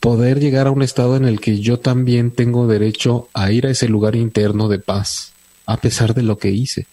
[0.00, 3.70] Poder llegar a un estado en el que yo también tengo derecho a ir a
[3.70, 5.32] ese lugar interno de paz,
[5.66, 6.86] a pesar de lo que hice.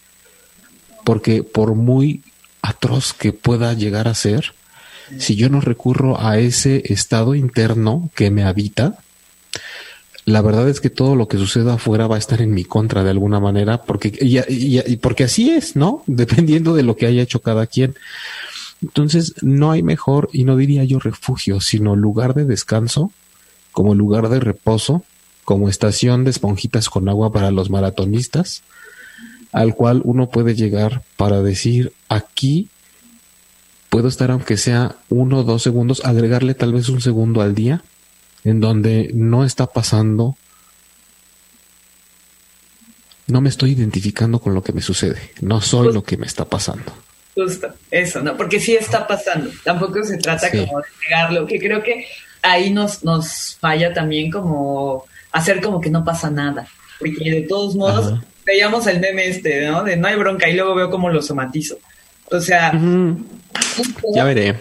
[1.04, 2.22] Porque por muy
[2.62, 4.54] atroz que pueda llegar a ser,
[5.18, 8.98] si yo no recurro a ese estado interno que me habita,
[10.26, 13.02] la verdad es que todo lo que suceda afuera va a estar en mi contra
[13.04, 16.02] de alguna manera, porque, y, y- porque así es, ¿no?
[16.06, 17.94] Dependiendo de lo que haya hecho cada quien.
[18.82, 23.10] Entonces, no hay mejor, y no diría yo refugio, sino lugar de descanso,
[23.72, 25.02] como lugar de reposo,
[25.44, 28.62] como estación de esponjitas con agua para los maratonistas,
[29.52, 32.68] al cual uno puede llegar para decir, aquí
[33.90, 37.82] puedo estar aunque sea uno o dos segundos, agregarle tal vez un segundo al día,
[38.46, 40.36] en donde no está pasando,
[43.26, 46.44] no me estoy identificando con lo que me sucede, no soy lo que me está
[46.44, 46.92] pasando.
[47.34, 48.36] Justo, eso, ¿no?
[48.36, 49.50] Porque sí está pasando.
[49.64, 50.58] Tampoco se trata Sí.
[50.64, 52.06] como de negarlo, que creo que
[52.42, 56.68] ahí nos, nos falla también como hacer como que no pasa nada.
[57.00, 58.24] Porque de todos modos, Ajá.
[58.46, 59.82] veíamos el meme este, ¿no?
[59.82, 61.78] De no hay bronca y luego veo cómo lo somatizo.
[62.30, 62.72] O sea,
[64.14, 64.54] Ya veré.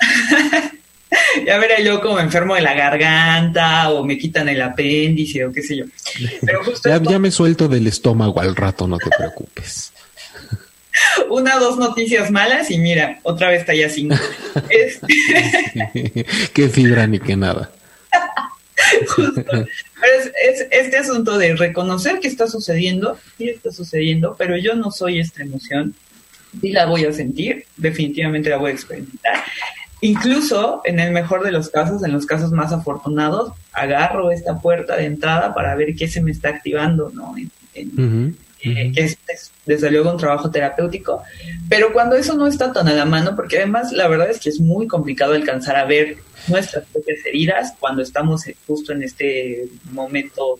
[1.46, 5.62] ya veré yo como enfermo de la garganta o me quitan el apéndice o qué
[5.62, 5.84] sé yo.
[6.42, 9.92] Pero justo Ya, esto- ya me suelto del estómago al rato, no te preocupes.
[11.30, 14.16] una o dos noticias malas y mira, otra vez está ya cinco.
[14.68, 17.70] Este, Qué fibra ni que nada.
[19.08, 19.42] Justo.
[19.44, 19.66] Pero
[20.18, 24.90] es, es este asunto de reconocer que está sucediendo, sí está sucediendo, pero yo no
[24.90, 25.94] soy esta emoción,
[26.60, 29.44] sí la voy a sentir, definitivamente la voy a experimentar.
[30.02, 34.96] Incluso en el mejor de los casos, en los casos más afortunados, agarro esta puerta
[34.96, 37.34] de entrada para ver qué se me está activando, ¿no?
[37.36, 38.94] En- en- eh, ujú.
[38.94, 41.22] que es, es, desde luego un trabajo terapéutico,
[41.68, 44.50] pero cuando eso no está tan a la mano, porque además la verdad es que
[44.50, 46.16] es muy complicado alcanzar a ver
[46.48, 50.58] nuestras propias heridas cuando estamos justo en este momento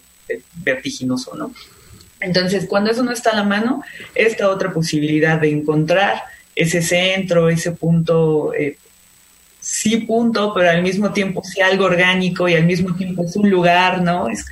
[0.64, 1.52] vertiginoso, ¿no?
[2.20, 3.82] Entonces, cuando eso no está a la mano,
[4.14, 6.22] esta otra posibilidad de encontrar
[6.54, 8.76] ese centro, ese punto, eh,
[9.60, 13.50] sí punto, pero al mismo tiempo sí algo orgánico y al mismo tiempo es un
[13.50, 14.28] lugar, ¿no?
[14.28, 14.46] Es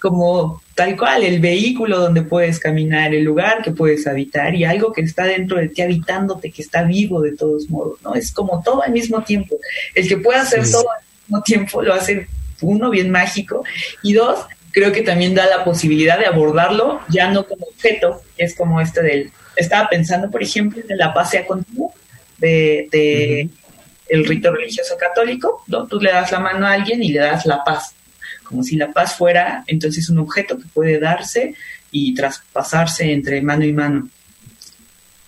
[0.00, 4.92] como tal cual, el vehículo donde puedes caminar, el lugar que puedes habitar y algo
[4.92, 8.14] que está dentro de ti habitándote, que está vivo de todos modos, ¿no?
[8.14, 9.56] Es como todo al mismo tiempo.
[9.94, 12.26] El que pueda hacer todo al mismo tiempo lo hace
[12.62, 13.64] uno bien mágico
[14.02, 14.40] y dos,
[14.72, 19.02] creo que también da la posibilidad de abordarlo ya no como objeto, es como este
[19.02, 21.92] del, estaba pensando por ejemplo en la paz sea contigo
[22.38, 23.48] de, de
[24.08, 25.86] el rito religioso católico, ¿no?
[25.86, 27.94] Tú le das la mano a alguien y le das la paz,
[28.44, 31.54] como si la paz fuera entonces un objeto que puede darse
[31.90, 34.08] y traspasarse entre mano y mano.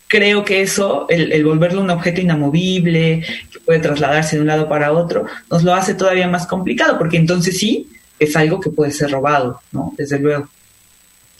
[0.06, 4.68] Creo que eso, el, el, volverlo un objeto inamovible, que puede trasladarse de un lado
[4.68, 8.92] para otro, nos lo hace todavía más complicado, porque entonces sí, es algo que puede
[8.92, 9.92] ser robado, ¿no?
[9.96, 10.48] Desde luego.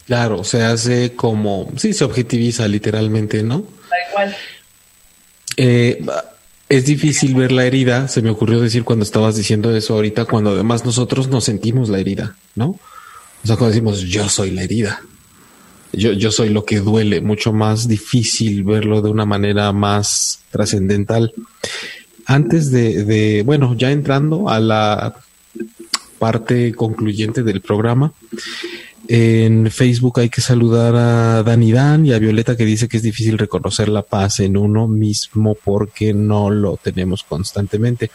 [0.07, 3.65] Claro, se hace como, sí, se objetiviza literalmente, ¿no?
[3.89, 4.37] Tal cual.
[5.57, 6.05] Eh,
[6.77, 10.51] es difícil ver la herida, se me ocurrió decir cuando estabas diciendo eso ahorita, cuando
[10.51, 12.67] además nosotros nos sentimos la herida, ¿no?
[12.67, 15.01] O sea, cuando decimos yo soy la herida,
[15.93, 21.33] yo, yo soy lo que duele, mucho más difícil verlo de una manera más trascendental.
[22.27, 25.15] Antes de, de, bueno, ya entrando a la
[26.19, 28.13] parte concluyente del programa,
[29.09, 33.03] en Facebook hay que saludar a Dani Dan y a Violeta que dice que es
[33.03, 38.11] difícil reconocer la paz en uno mismo porque no lo tenemos constantemente.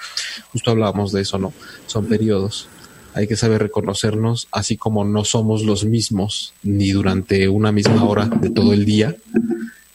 [0.51, 1.53] Justo hablábamos de eso, ¿no?
[1.85, 2.67] Son periodos.
[3.13, 8.25] Hay que saber reconocernos, así como no somos los mismos ni durante una misma hora
[8.25, 9.15] de todo el día.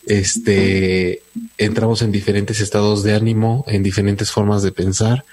[0.07, 1.23] Este
[1.57, 5.25] entramos en diferentes estados de ánimo, en diferentes formas de pensar,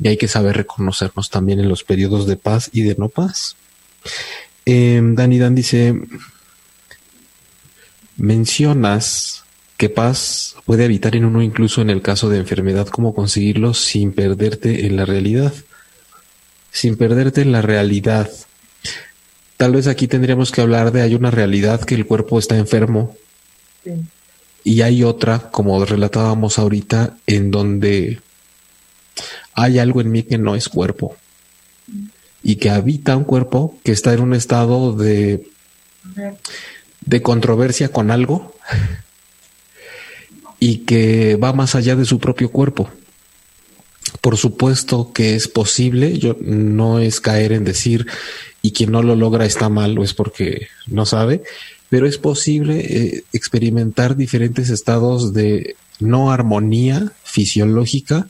[0.00, 3.56] y hay que saber reconocernos también en los periodos de paz y de no paz.
[4.64, 5.94] Eh, Dani Dan dice,
[8.16, 9.44] mencionas
[9.76, 14.12] que paz puede habitar en uno incluso en el caso de enfermedad, ¿cómo conseguirlo sin
[14.12, 15.52] perderte en la realidad?
[16.70, 18.30] Sin perderte en la realidad.
[19.56, 23.16] Tal vez aquí tendríamos que hablar de hay una realidad que el cuerpo está enfermo
[23.84, 23.92] sí.
[24.64, 28.20] y hay otra, como relatábamos ahorita, en donde
[29.54, 31.16] hay algo en mí que no es cuerpo
[32.42, 35.48] y que habita un cuerpo que está en un estado de,
[37.00, 38.54] de controversia con algo
[40.58, 42.90] y que va más allá de su propio cuerpo.
[44.20, 48.06] Por supuesto que es posible, yo no es caer en decir
[48.60, 51.42] y quien no lo logra está mal o es porque no sabe,
[51.88, 58.28] pero es posible eh, experimentar diferentes estados de no armonía fisiológica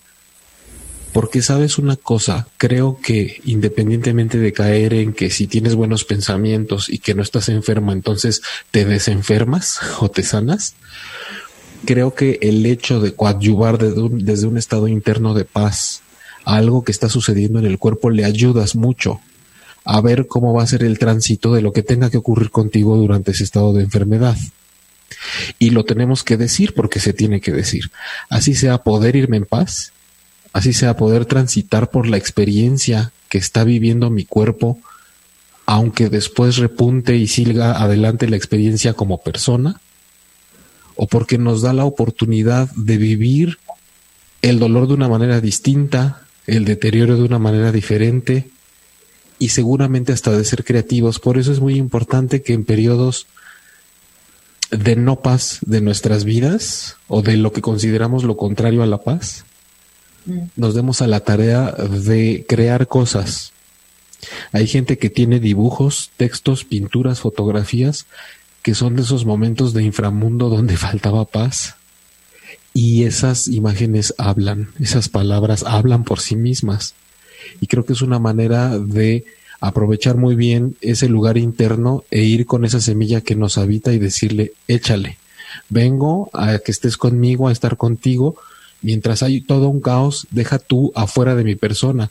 [1.13, 6.89] porque sabes una cosa, creo que independientemente de caer en que si tienes buenos pensamientos
[6.89, 10.75] y que no estás enfermo, entonces te desenfermas o te sanas,
[11.85, 16.03] creo que el hecho de coadyuvar desde un, desde un estado interno de paz
[16.45, 19.21] a algo que está sucediendo en el cuerpo le ayudas mucho
[19.85, 22.97] a ver cómo va a ser el tránsito de lo que tenga que ocurrir contigo
[22.97, 24.37] durante ese estado de enfermedad.
[25.59, 27.91] Y lo tenemos que decir porque se tiene que decir.
[28.29, 29.93] Así sea poder irme en paz
[30.53, 34.79] así sea poder transitar por la experiencia que está viviendo mi cuerpo,
[35.67, 39.81] aunque después repunte y siga adelante la experiencia como persona,
[40.97, 43.59] o porque nos da la oportunidad de vivir
[44.43, 48.51] el dolor de una manera distinta, el deterioro de una manera diferente,
[49.39, 51.19] y seguramente hasta de ser creativos.
[51.19, 53.27] Por eso es muy importante que en periodos
[54.71, 58.99] de no paz de nuestras vidas, o de lo que consideramos lo contrario a la
[58.99, 59.45] paz,
[60.57, 63.53] nos demos a la tarea de crear cosas.
[64.53, 68.07] Hay gente que tiene dibujos, textos, pinturas, fotografías
[68.63, 71.77] que son de esos momentos de inframundo donde faltaba paz.
[72.75, 76.95] Y esas imágenes hablan, esas palabras hablan por sí mismas.
[77.61, 79.27] Y creo que es una manera de
[79.61, 83.99] aprovechar muy bien ese lugar interno e ir con esa semilla que nos habita y
[83.99, 85.19] decirle, échale,
[85.69, 88.37] vengo a que estés conmigo, a estar contigo,
[88.83, 92.11] Mientras hay todo un caos, deja tú afuera de mi persona,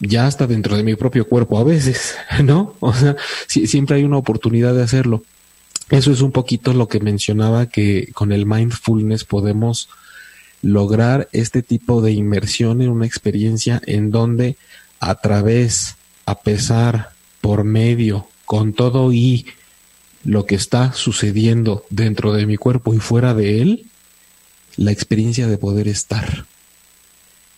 [0.00, 2.74] ya hasta dentro de mi propio cuerpo a veces, ¿no?
[2.80, 5.22] O sea, si, siempre hay una oportunidad de hacerlo.
[5.90, 9.88] Eso es un poquito lo que mencionaba que con el mindfulness podemos
[10.62, 14.56] lograr este tipo de inmersión en una experiencia en donde
[14.98, 17.10] a través, a pesar,
[17.42, 19.46] por medio, con todo y
[20.24, 23.86] lo que está sucediendo dentro de mi cuerpo y fuera de él,
[24.76, 26.46] la experiencia de poder estar.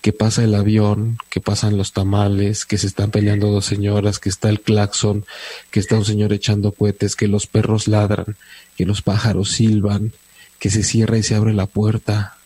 [0.03, 4.29] Que pasa el avión, que pasan los tamales, que se están peleando dos señoras, que
[4.29, 5.25] está el claxon,
[5.71, 8.37] que está un señor echando cohetes, que los perros ladran,
[8.77, 10.13] que los pájaros silban,
[10.61, 12.37] que se cierra y se abre la puerta,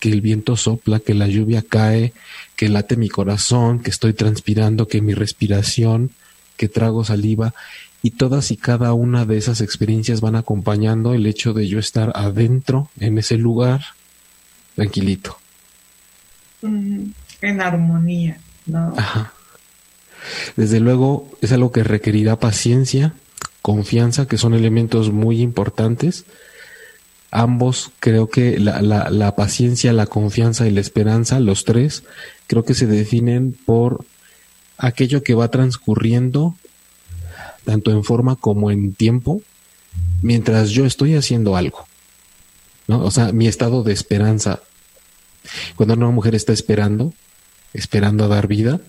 [0.00, 2.14] que el viento sopla, que la lluvia cae,
[2.56, 6.12] que late mi corazón, que estoy transpirando, que mi respiración,
[6.56, 7.54] que trago saliva
[8.02, 12.10] y todas y cada una de esas experiencias van acompañando el hecho de yo estar
[12.14, 13.82] adentro en ese lugar
[14.74, 15.38] tranquilito.
[16.62, 18.94] En armonía, ¿no?
[18.96, 19.32] Ajá.
[20.56, 23.14] Desde luego es algo que requerirá paciencia,
[23.60, 26.24] confianza, que son elementos muy importantes.
[27.30, 32.04] Ambos, creo que la, la, la, paciencia, la confianza y la esperanza, los tres,
[32.46, 34.04] creo que se definen por
[34.76, 36.54] aquello que va transcurriendo,
[37.64, 39.40] tanto en forma como en tiempo,
[40.20, 41.86] mientras yo estoy haciendo algo.
[43.00, 44.60] O sea, mi estado de esperanza.
[45.76, 47.12] Cuando una mujer está esperando,
[47.72, 48.80] esperando a dar vida,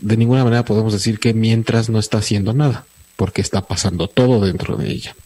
[0.00, 4.44] de ninguna manera podemos decir que mientras no está haciendo nada, porque está pasando todo
[4.44, 5.16] dentro de ella.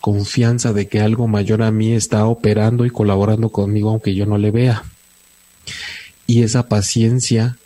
[0.00, 4.38] Confianza de que algo mayor a mí está operando y colaborando conmigo aunque yo no
[4.38, 4.84] le vea.
[6.26, 7.56] Y esa paciencia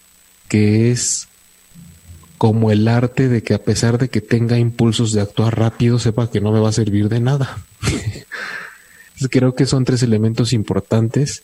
[0.49, 1.29] que es
[2.39, 6.31] como el arte de que a pesar de que tenga impulsos de actuar rápido, sepa
[6.31, 7.59] que no me va a servir de nada.
[9.31, 11.43] Creo que son tres elementos importantes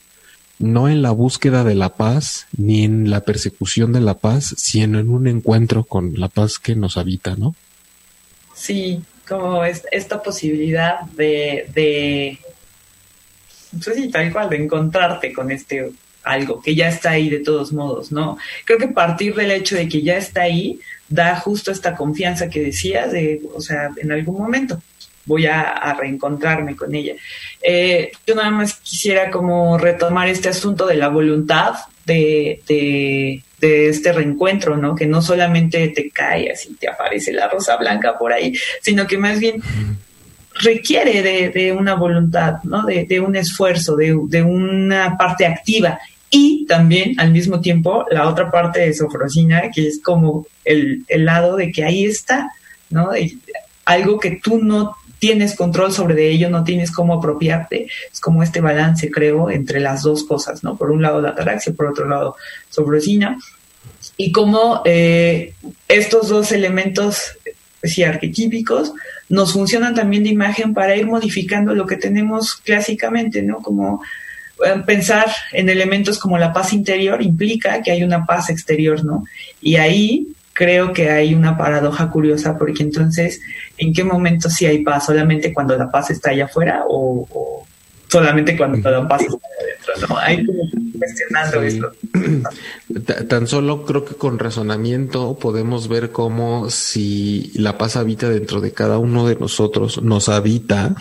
[0.59, 4.99] no en la búsqueda de la paz ni en la persecución de la paz, sino
[4.99, 7.55] en un encuentro con la paz que nos habita, ¿no?
[8.55, 12.39] Sí, como es, esta posibilidad de, de,
[13.81, 15.91] sí, tal cual, de encontrarte con este
[16.23, 18.39] algo que ya está ahí de todos modos, ¿no?
[18.65, 22.63] Creo que partir del hecho de que ya está ahí da justo esta confianza que
[22.63, 24.81] decías de, o sea, en algún momento
[25.27, 27.15] voy a, reencontrarme con ella.
[27.63, 33.43] Eh, yo nada más quisiera como retomar este asunto de la voluntad de, de,
[33.89, 34.95] este reencuentro, ¿no?
[34.95, 38.53] Que no solamente te cae así, te aparece la rosa blanca por ahí,
[38.83, 39.63] sino que más bien
[40.61, 42.85] requiere de, una voluntad, ¿no?
[42.85, 45.99] De, un esfuerzo, de, una parte activa.
[46.29, 51.57] Y también, al mismo tiempo, la otra parte de Sofrosina, que es como el lado
[51.57, 52.51] de que ahí está,
[52.91, 53.13] ¿no?
[53.85, 57.87] algo que tú no tienes control sobre de ello, no tienes cómo apropiarte.
[58.13, 60.77] Es como este balance, creo, entre las dos cosas, ¿no?
[60.77, 62.37] Por un lado la ataraxia, por otro lado
[62.69, 63.39] sobrosina.
[64.19, 65.55] Y cómo eh,
[65.89, 67.39] estos dos elementos,
[67.83, 68.93] sí, arquetípicos,
[69.31, 73.63] nos funcionan también de imagen para ir modificando lo que tenemos clásicamente, ¿no?
[73.63, 74.03] Como
[74.63, 79.25] eh, pensar en elementos como la paz interior implica que hay una paz exterior, ¿no?
[79.63, 83.41] Y ahí creo que hay una paradoja curiosa porque entonces,
[83.77, 85.07] ¿en qué momento sí hay paz?
[85.07, 87.67] ¿Solamente cuando la paz está allá afuera o,
[88.09, 90.09] solamente cuando la paz está adentro?
[90.09, 90.19] ¿no?
[90.19, 90.63] Hay como
[90.97, 91.93] cuestionando esto.
[93.29, 98.73] Tan solo creo que con razonamiento podemos ver cómo si la paz habita dentro de
[98.73, 100.95] cada uno de nosotros, nos habita,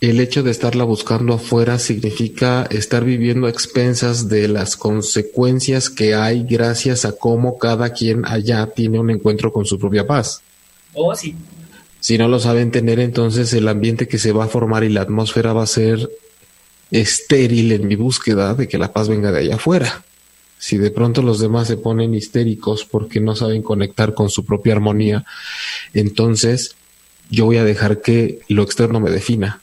[0.00, 6.14] el hecho de estarla buscando afuera significa estar viviendo a expensas de las consecuencias que
[6.14, 10.40] hay gracias a cómo cada quien allá tiene un encuentro con su propia paz.
[10.94, 11.36] Oh, sí.
[12.00, 15.02] Si no lo saben tener, entonces el ambiente que se va a formar y la
[15.02, 16.10] atmósfera va a ser
[16.90, 20.02] estéril en mi búsqueda de que la paz venga de allá afuera.
[20.56, 24.72] Si de pronto los demás se ponen histéricos porque no saben conectar con su propia
[24.72, 25.26] armonía,
[25.92, 26.74] entonces
[27.28, 29.60] yo voy a dejar que lo externo me defina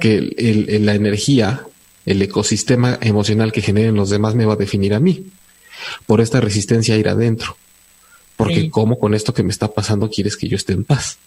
[0.00, 1.62] que el, la energía,
[2.06, 5.26] el ecosistema emocional que generen los demás me va a definir a mí,
[6.06, 7.56] por esta resistencia a ir adentro.
[8.36, 11.18] Porque cómo con esto que me está pasando quieres que yo esté en paz.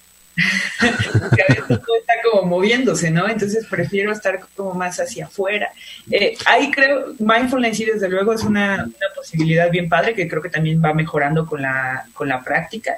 [1.20, 3.28] Porque a veces todo está como moviéndose, ¿no?
[3.28, 5.70] Entonces prefiero estar como más hacia afuera.
[6.10, 10.42] Eh, ahí creo, mindfulness sí, desde luego es una, una, posibilidad bien padre que creo
[10.42, 12.94] que también va mejorando con la, con la práctica.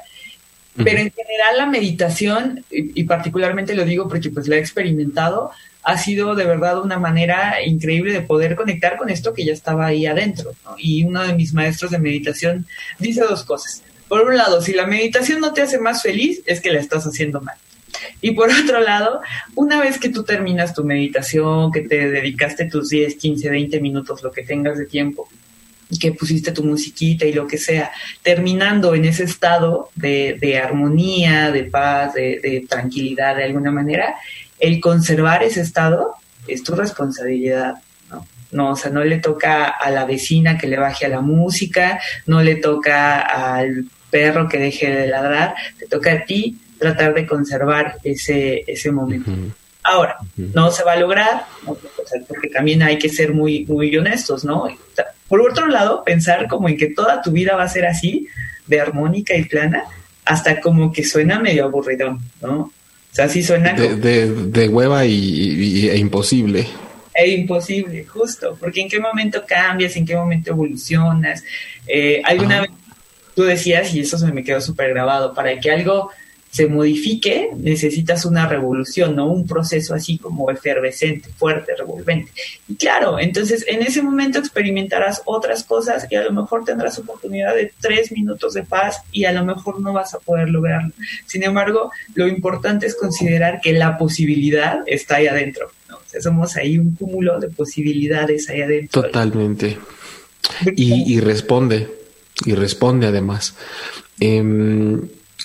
[0.75, 5.51] Pero en general la meditación, y, particularmente lo digo porque pues la he experimentado,
[5.83, 9.85] ha sido de verdad una manera increíble de poder conectar con esto que ya estaba
[9.85, 10.53] ahí adentro.
[10.77, 12.65] Y uno de mis maestros de meditación
[12.99, 13.83] dice dos cosas.
[14.07, 17.05] Por un lado, si la meditación no te hace más feliz, es que la estás
[17.05, 17.57] haciendo mal.
[18.21, 19.21] Y por otro lado,
[19.55, 24.23] una vez que tú terminas tu meditación, que te dedicaste tus 10, 15, 20 minutos,
[24.23, 25.27] lo que tengas de tiempo,
[25.99, 27.91] que pusiste tu musiquita y lo que sea,
[28.21, 34.15] terminando en ese estado de, armonía, de paz, de, tranquilidad de alguna manera,
[34.59, 36.15] el conservar ese estado
[36.47, 37.75] es tu responsabilidad.
[38.09, 38.27] ¿no?
[38.51, 41.99] no, o sea, no le toca a la vecina que le baje a la música,
[42.25, 47.25] no le toca al perro que deje de ladrar, te toca a ti tratar de
[47.25, 49.31] conservar ese, ese momento.
[49.83, 51.45] Ahora, no se va a lograr,
[52.27, 54.67] porque también hay que ser muy, muy honestos, ¿no?
[55.33, 58.27] Por otro lado, pensar como en que toda tu vida va a ser así,
[58.67, 59.85] de armónica y plana,
[60.25, 62.59] hasta como que suena medio aburrido, ¿no?
[62.59, 62.71] O
[63.09, 63.73] sea, sí suena...
[63.73, 66.67] De, de, hueva y, e imposible.
[67.15, 71.43] E imposible, justo, porque en qué momento cambias, en qué momento evolucionas.
[71.87, 72.69] Eh, alguna vez
[73.35, 76.11] tú decías, y eso se me quedó súper grabado, para que algo
[76.53, 79.25] se modifique, necesitas una revolución, ¿no?
[79.25, 82.31] Un proceso así como efervescente, fuerte, revolvente.
[82.67, 87.55] Y claro, entonces en ese momento experimentarás otras cosas y a lo mejor tendrás oportunidad
[87.55, 90.93] de tres minutos de paz y a lo mejor no vas a poder lograrlo.
[91.25, 95.95] Sin embargo, lo importante es considerar que la posibilidad está ahí adentro, ¿no?
[95.95, 99.01] O sea, somos ahí un cúmulo de posibilidades ahí adentro.
[99.01, 99.79] Totalmente.
[100.75, 101.89] Y, responde,
[102.45, 103.55] y responde además.
[104.19, 104.99] Eh,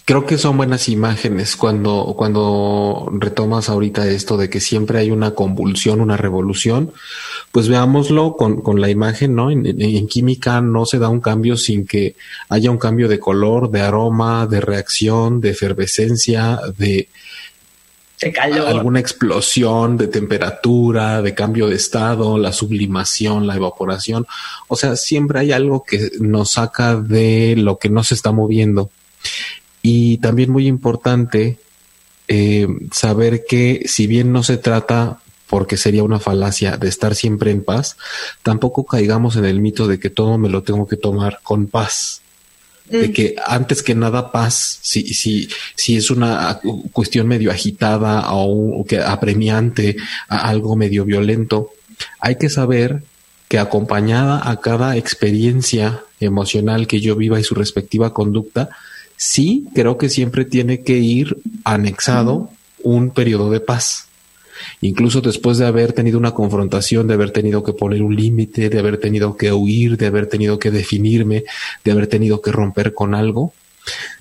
[0.09, 5.33] creo que son buenas imágenes cuando, cuando retomas ahorita esto de que siempre hay una
[5.33, 6.95] convulsión, una revolución,
[7.53, 9.51] pues veámoslo con, con la imagen, ¿no?
[9.51, 12.17] En, en, química no se da un cambio sin que
[12.49, 17.11] haya un cambio de color, de aroma, de reacción, de efervescencia, de,
[18.19, 18.67] de calor.
[18.67, 24.27] alguna explosión de temperatura, de cambio de estado, la sublimación, la evaporación.
[24.69, 28.89] O sea, siempre hay algo que nos saca de lo que no se está moviendo.
[29.91, 31.57] Y también muy importante
[32.29, 37.53] eh, saber que si bien no se trata, porque sería una falacia, de estar siempre
[37.53, 37.97] en paz,
[38.43, 42.21] tampoco caigamos en el mito de que todo me lo tengo que tomar con paz.
[42.91, 46.61] De que antes que nada paz, si, si, si es una
[46.93, 49.97] cuestión medio agitada o, que apremiante,
[50.29, 51.71] a algo medio violento,
[52.21, 53.03] hay que saber
[53.49, 58.69] que acompañada a cada experiencia emocional que yo viva y su respectiva conducta,
[59.19, 62.51] sí creo que siempre tiene que ir anexado
[62.83, 64.07] un periodo de paz.
[64.81, 68.79] Incluso después de haber tenido una confrontación, de haber tenido que poner un límite, de
[68.79, 71.45] haber tenido que huir, de haber tenido que definirme,
[71.85, 73.53] de haber tenido que romper con algo,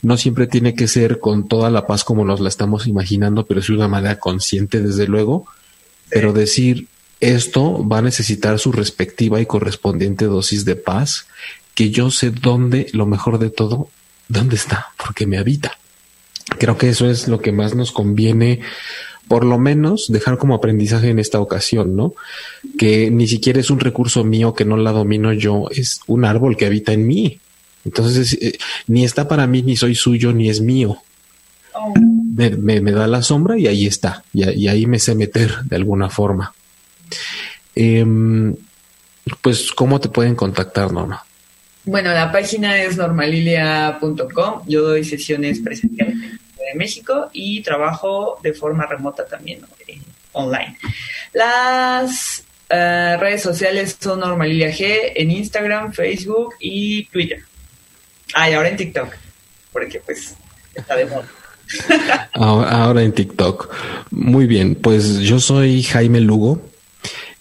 [0.01, 3.59] no siempre tiene que ser con toda la paz como nos la estamos imaginando, pero
[3.59, 5.45] es una manera consciente, desde luego.
[6.09, 6.87] Pero decir
[7.19, 11.27] esto va a necesitar su respectiva y correspondiente dosis de paz,
[11.73, 13.89] que yo sé dónde, lo mejor de todo,
[14.27, 14.87] ¿dónde está?
[14.97, 15.77] Porque me habita.
[16.59, 18.61] Creo que eso es lo que más nos conviene,
[19.27, 22.13] por lo menos dejar como aprendizaje en esta ocasión, ¿no?
[22.77, 26.55] Que ni siquiera es un recurso mío que no la domino yo, es un árbol
[26.55, 27.39] que habita en mí.
[27.83, 28.57] Entonces, eh,
[28.87, 30.97] ni está para mí, ni soy suyo, ni es mío.
[32.35, 36.53] Me, da la sombra y ahí está, y, ahí me sé meter de alguna forma.
[37.75, 38.05] Eh,
[39.41, 41.23] pues, ¿cómo te pueden contactar, Norma?
[41.87, 44.63] Bueno, la página es normalilia.com.
[44.67, 49.97] Yo doy sesiones presenciales en México y trabajo de forma remota también eh,
[50.33, 50.77] online.
[51.31, 57.39] Las uh, redes sociales son Normalilia G en Instagram, Facebook y Twitter.
[58.33, 59.07] Ah, y ahora en TikTok,
[59.71, 60.35] porque pues
[60.75, 61.25] está de moda.
[62.33, 63.73] ahora en TikTok.
[64.11, 66.61] Muy bien, pues yo soy Jaime Lugo.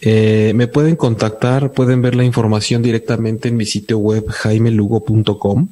[0.01, 5.68] Eh, me pueden contactar, pueden ver la información directamente en mi sitio web jaimelugo.com.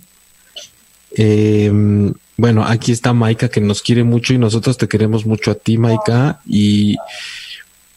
[1.17, 5.55] Eh, bueno, aquí está Maika que nos quiere mucho y nosotros te queremos mucho a
[5.55, 6.97] ti, Maika, y,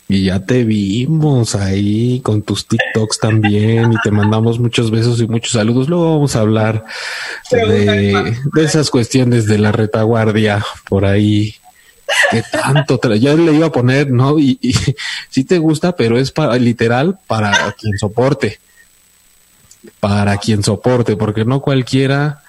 [0.07, 5.27] y ya te vimos ahí con tus TikToks también y te mandamos muchos besos y
[5.27, 5.89] muchos saludos.
[5.89, 6.85] Luego vamos a hablar
[7.51, 11.55] de, de esas cuestiones de la retaguardia por ahí
[12.31, 14.39] que tanto te, yo le iba a poner, ¿no?
[14.39, 14.73] Y, y
[15.29, 18.59] sí te gusta, pero es para literal para quien soporte.
[19.99, 22.43] Para quien soporte, porque no cualquiera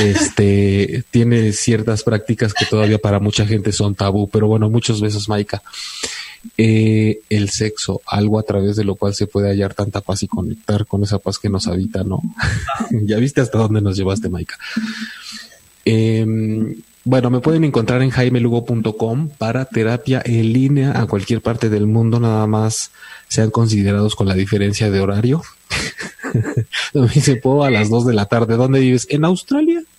[0.00, 5.28] este tiene ciertas prácticas que todavía para mucha gente son tabú, pero bueno, muchos besos,
[5.28, 5.62] Maika.
[6.58, 10.28] Eh, el sexo, algo a través de lo cual se puede hallar tanta paz y
[10.28, 12.20] conectar con esa paz que nos habita, ¿no?
[12.90, 14.58] ya viste hasta dónde nos llevaste, Maika.
[15.84, 21.86] Eh, bueno, me pueden encontrar en jaimelugo.com para terapia en línea a cualquier parte del
[21.86, 22.92] mundo, nada más
[23.28, 25.42] sean considerados con la diferencia de horario.
[26.94, 28.56] me dice, puedo a las dos de la tarde.
[28.56, 29.06] ¿Dónde vives?
[29.10, 29.82] ¿En Australia?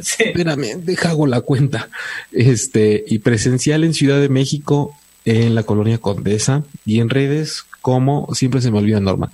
[0.00, 0.24] Sí.
[0.24, 1.88] Espérame, deja hago la cuenta.
[2.30, 8.32] Este, y presencial en Ciudad de México, en la colonia Condesa y en redes como
[8.32, 9.30] siempre se me olvida Norma.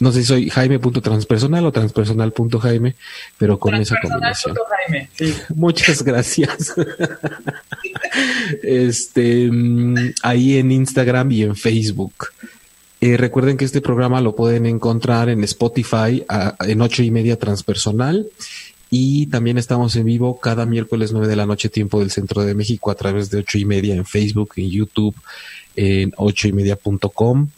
[0.00, 2.94] No sé si soy jaime.transpersonal o transpersonal.jaime,
[3.38, 4.56] pero con esa combinación.
[4.68, 5.34] Jaime, sí.
[5.54, 6.74] Muchas gracias.
[8.62, 9.50] este,
[10.22, 12.28] ahí en Instagram y en Facebook.
[13.00, 17.38] Eh, recuerden que este programa lo pueden encontrar en Spotify a, en ocho y media
[17.38, 18.26] transpersonal.
[18.90, 22.54] Y también estamos en vivo cada miércoles nueve de la noche, tiempo del centro de
[22.54, 25.14] México, a través de ocho y media en Facebook, en YouTube,
[25.76, 27.48] en ocho y media.com.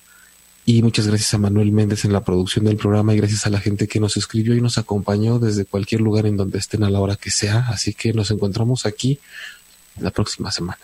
[0.68, 3.60] Y muchas gracias a Manuel Méndez en la producción del programa y gracias a la
[3.60, 6.98] gente que nos escribió y nos acompañó desde cualquier lugar en donde estén a la
[6.98, 7.68] hora que sea.
[7.68, 9.20] Así que nos encontramos aquí
[10.00, 10.80] la próxima semana.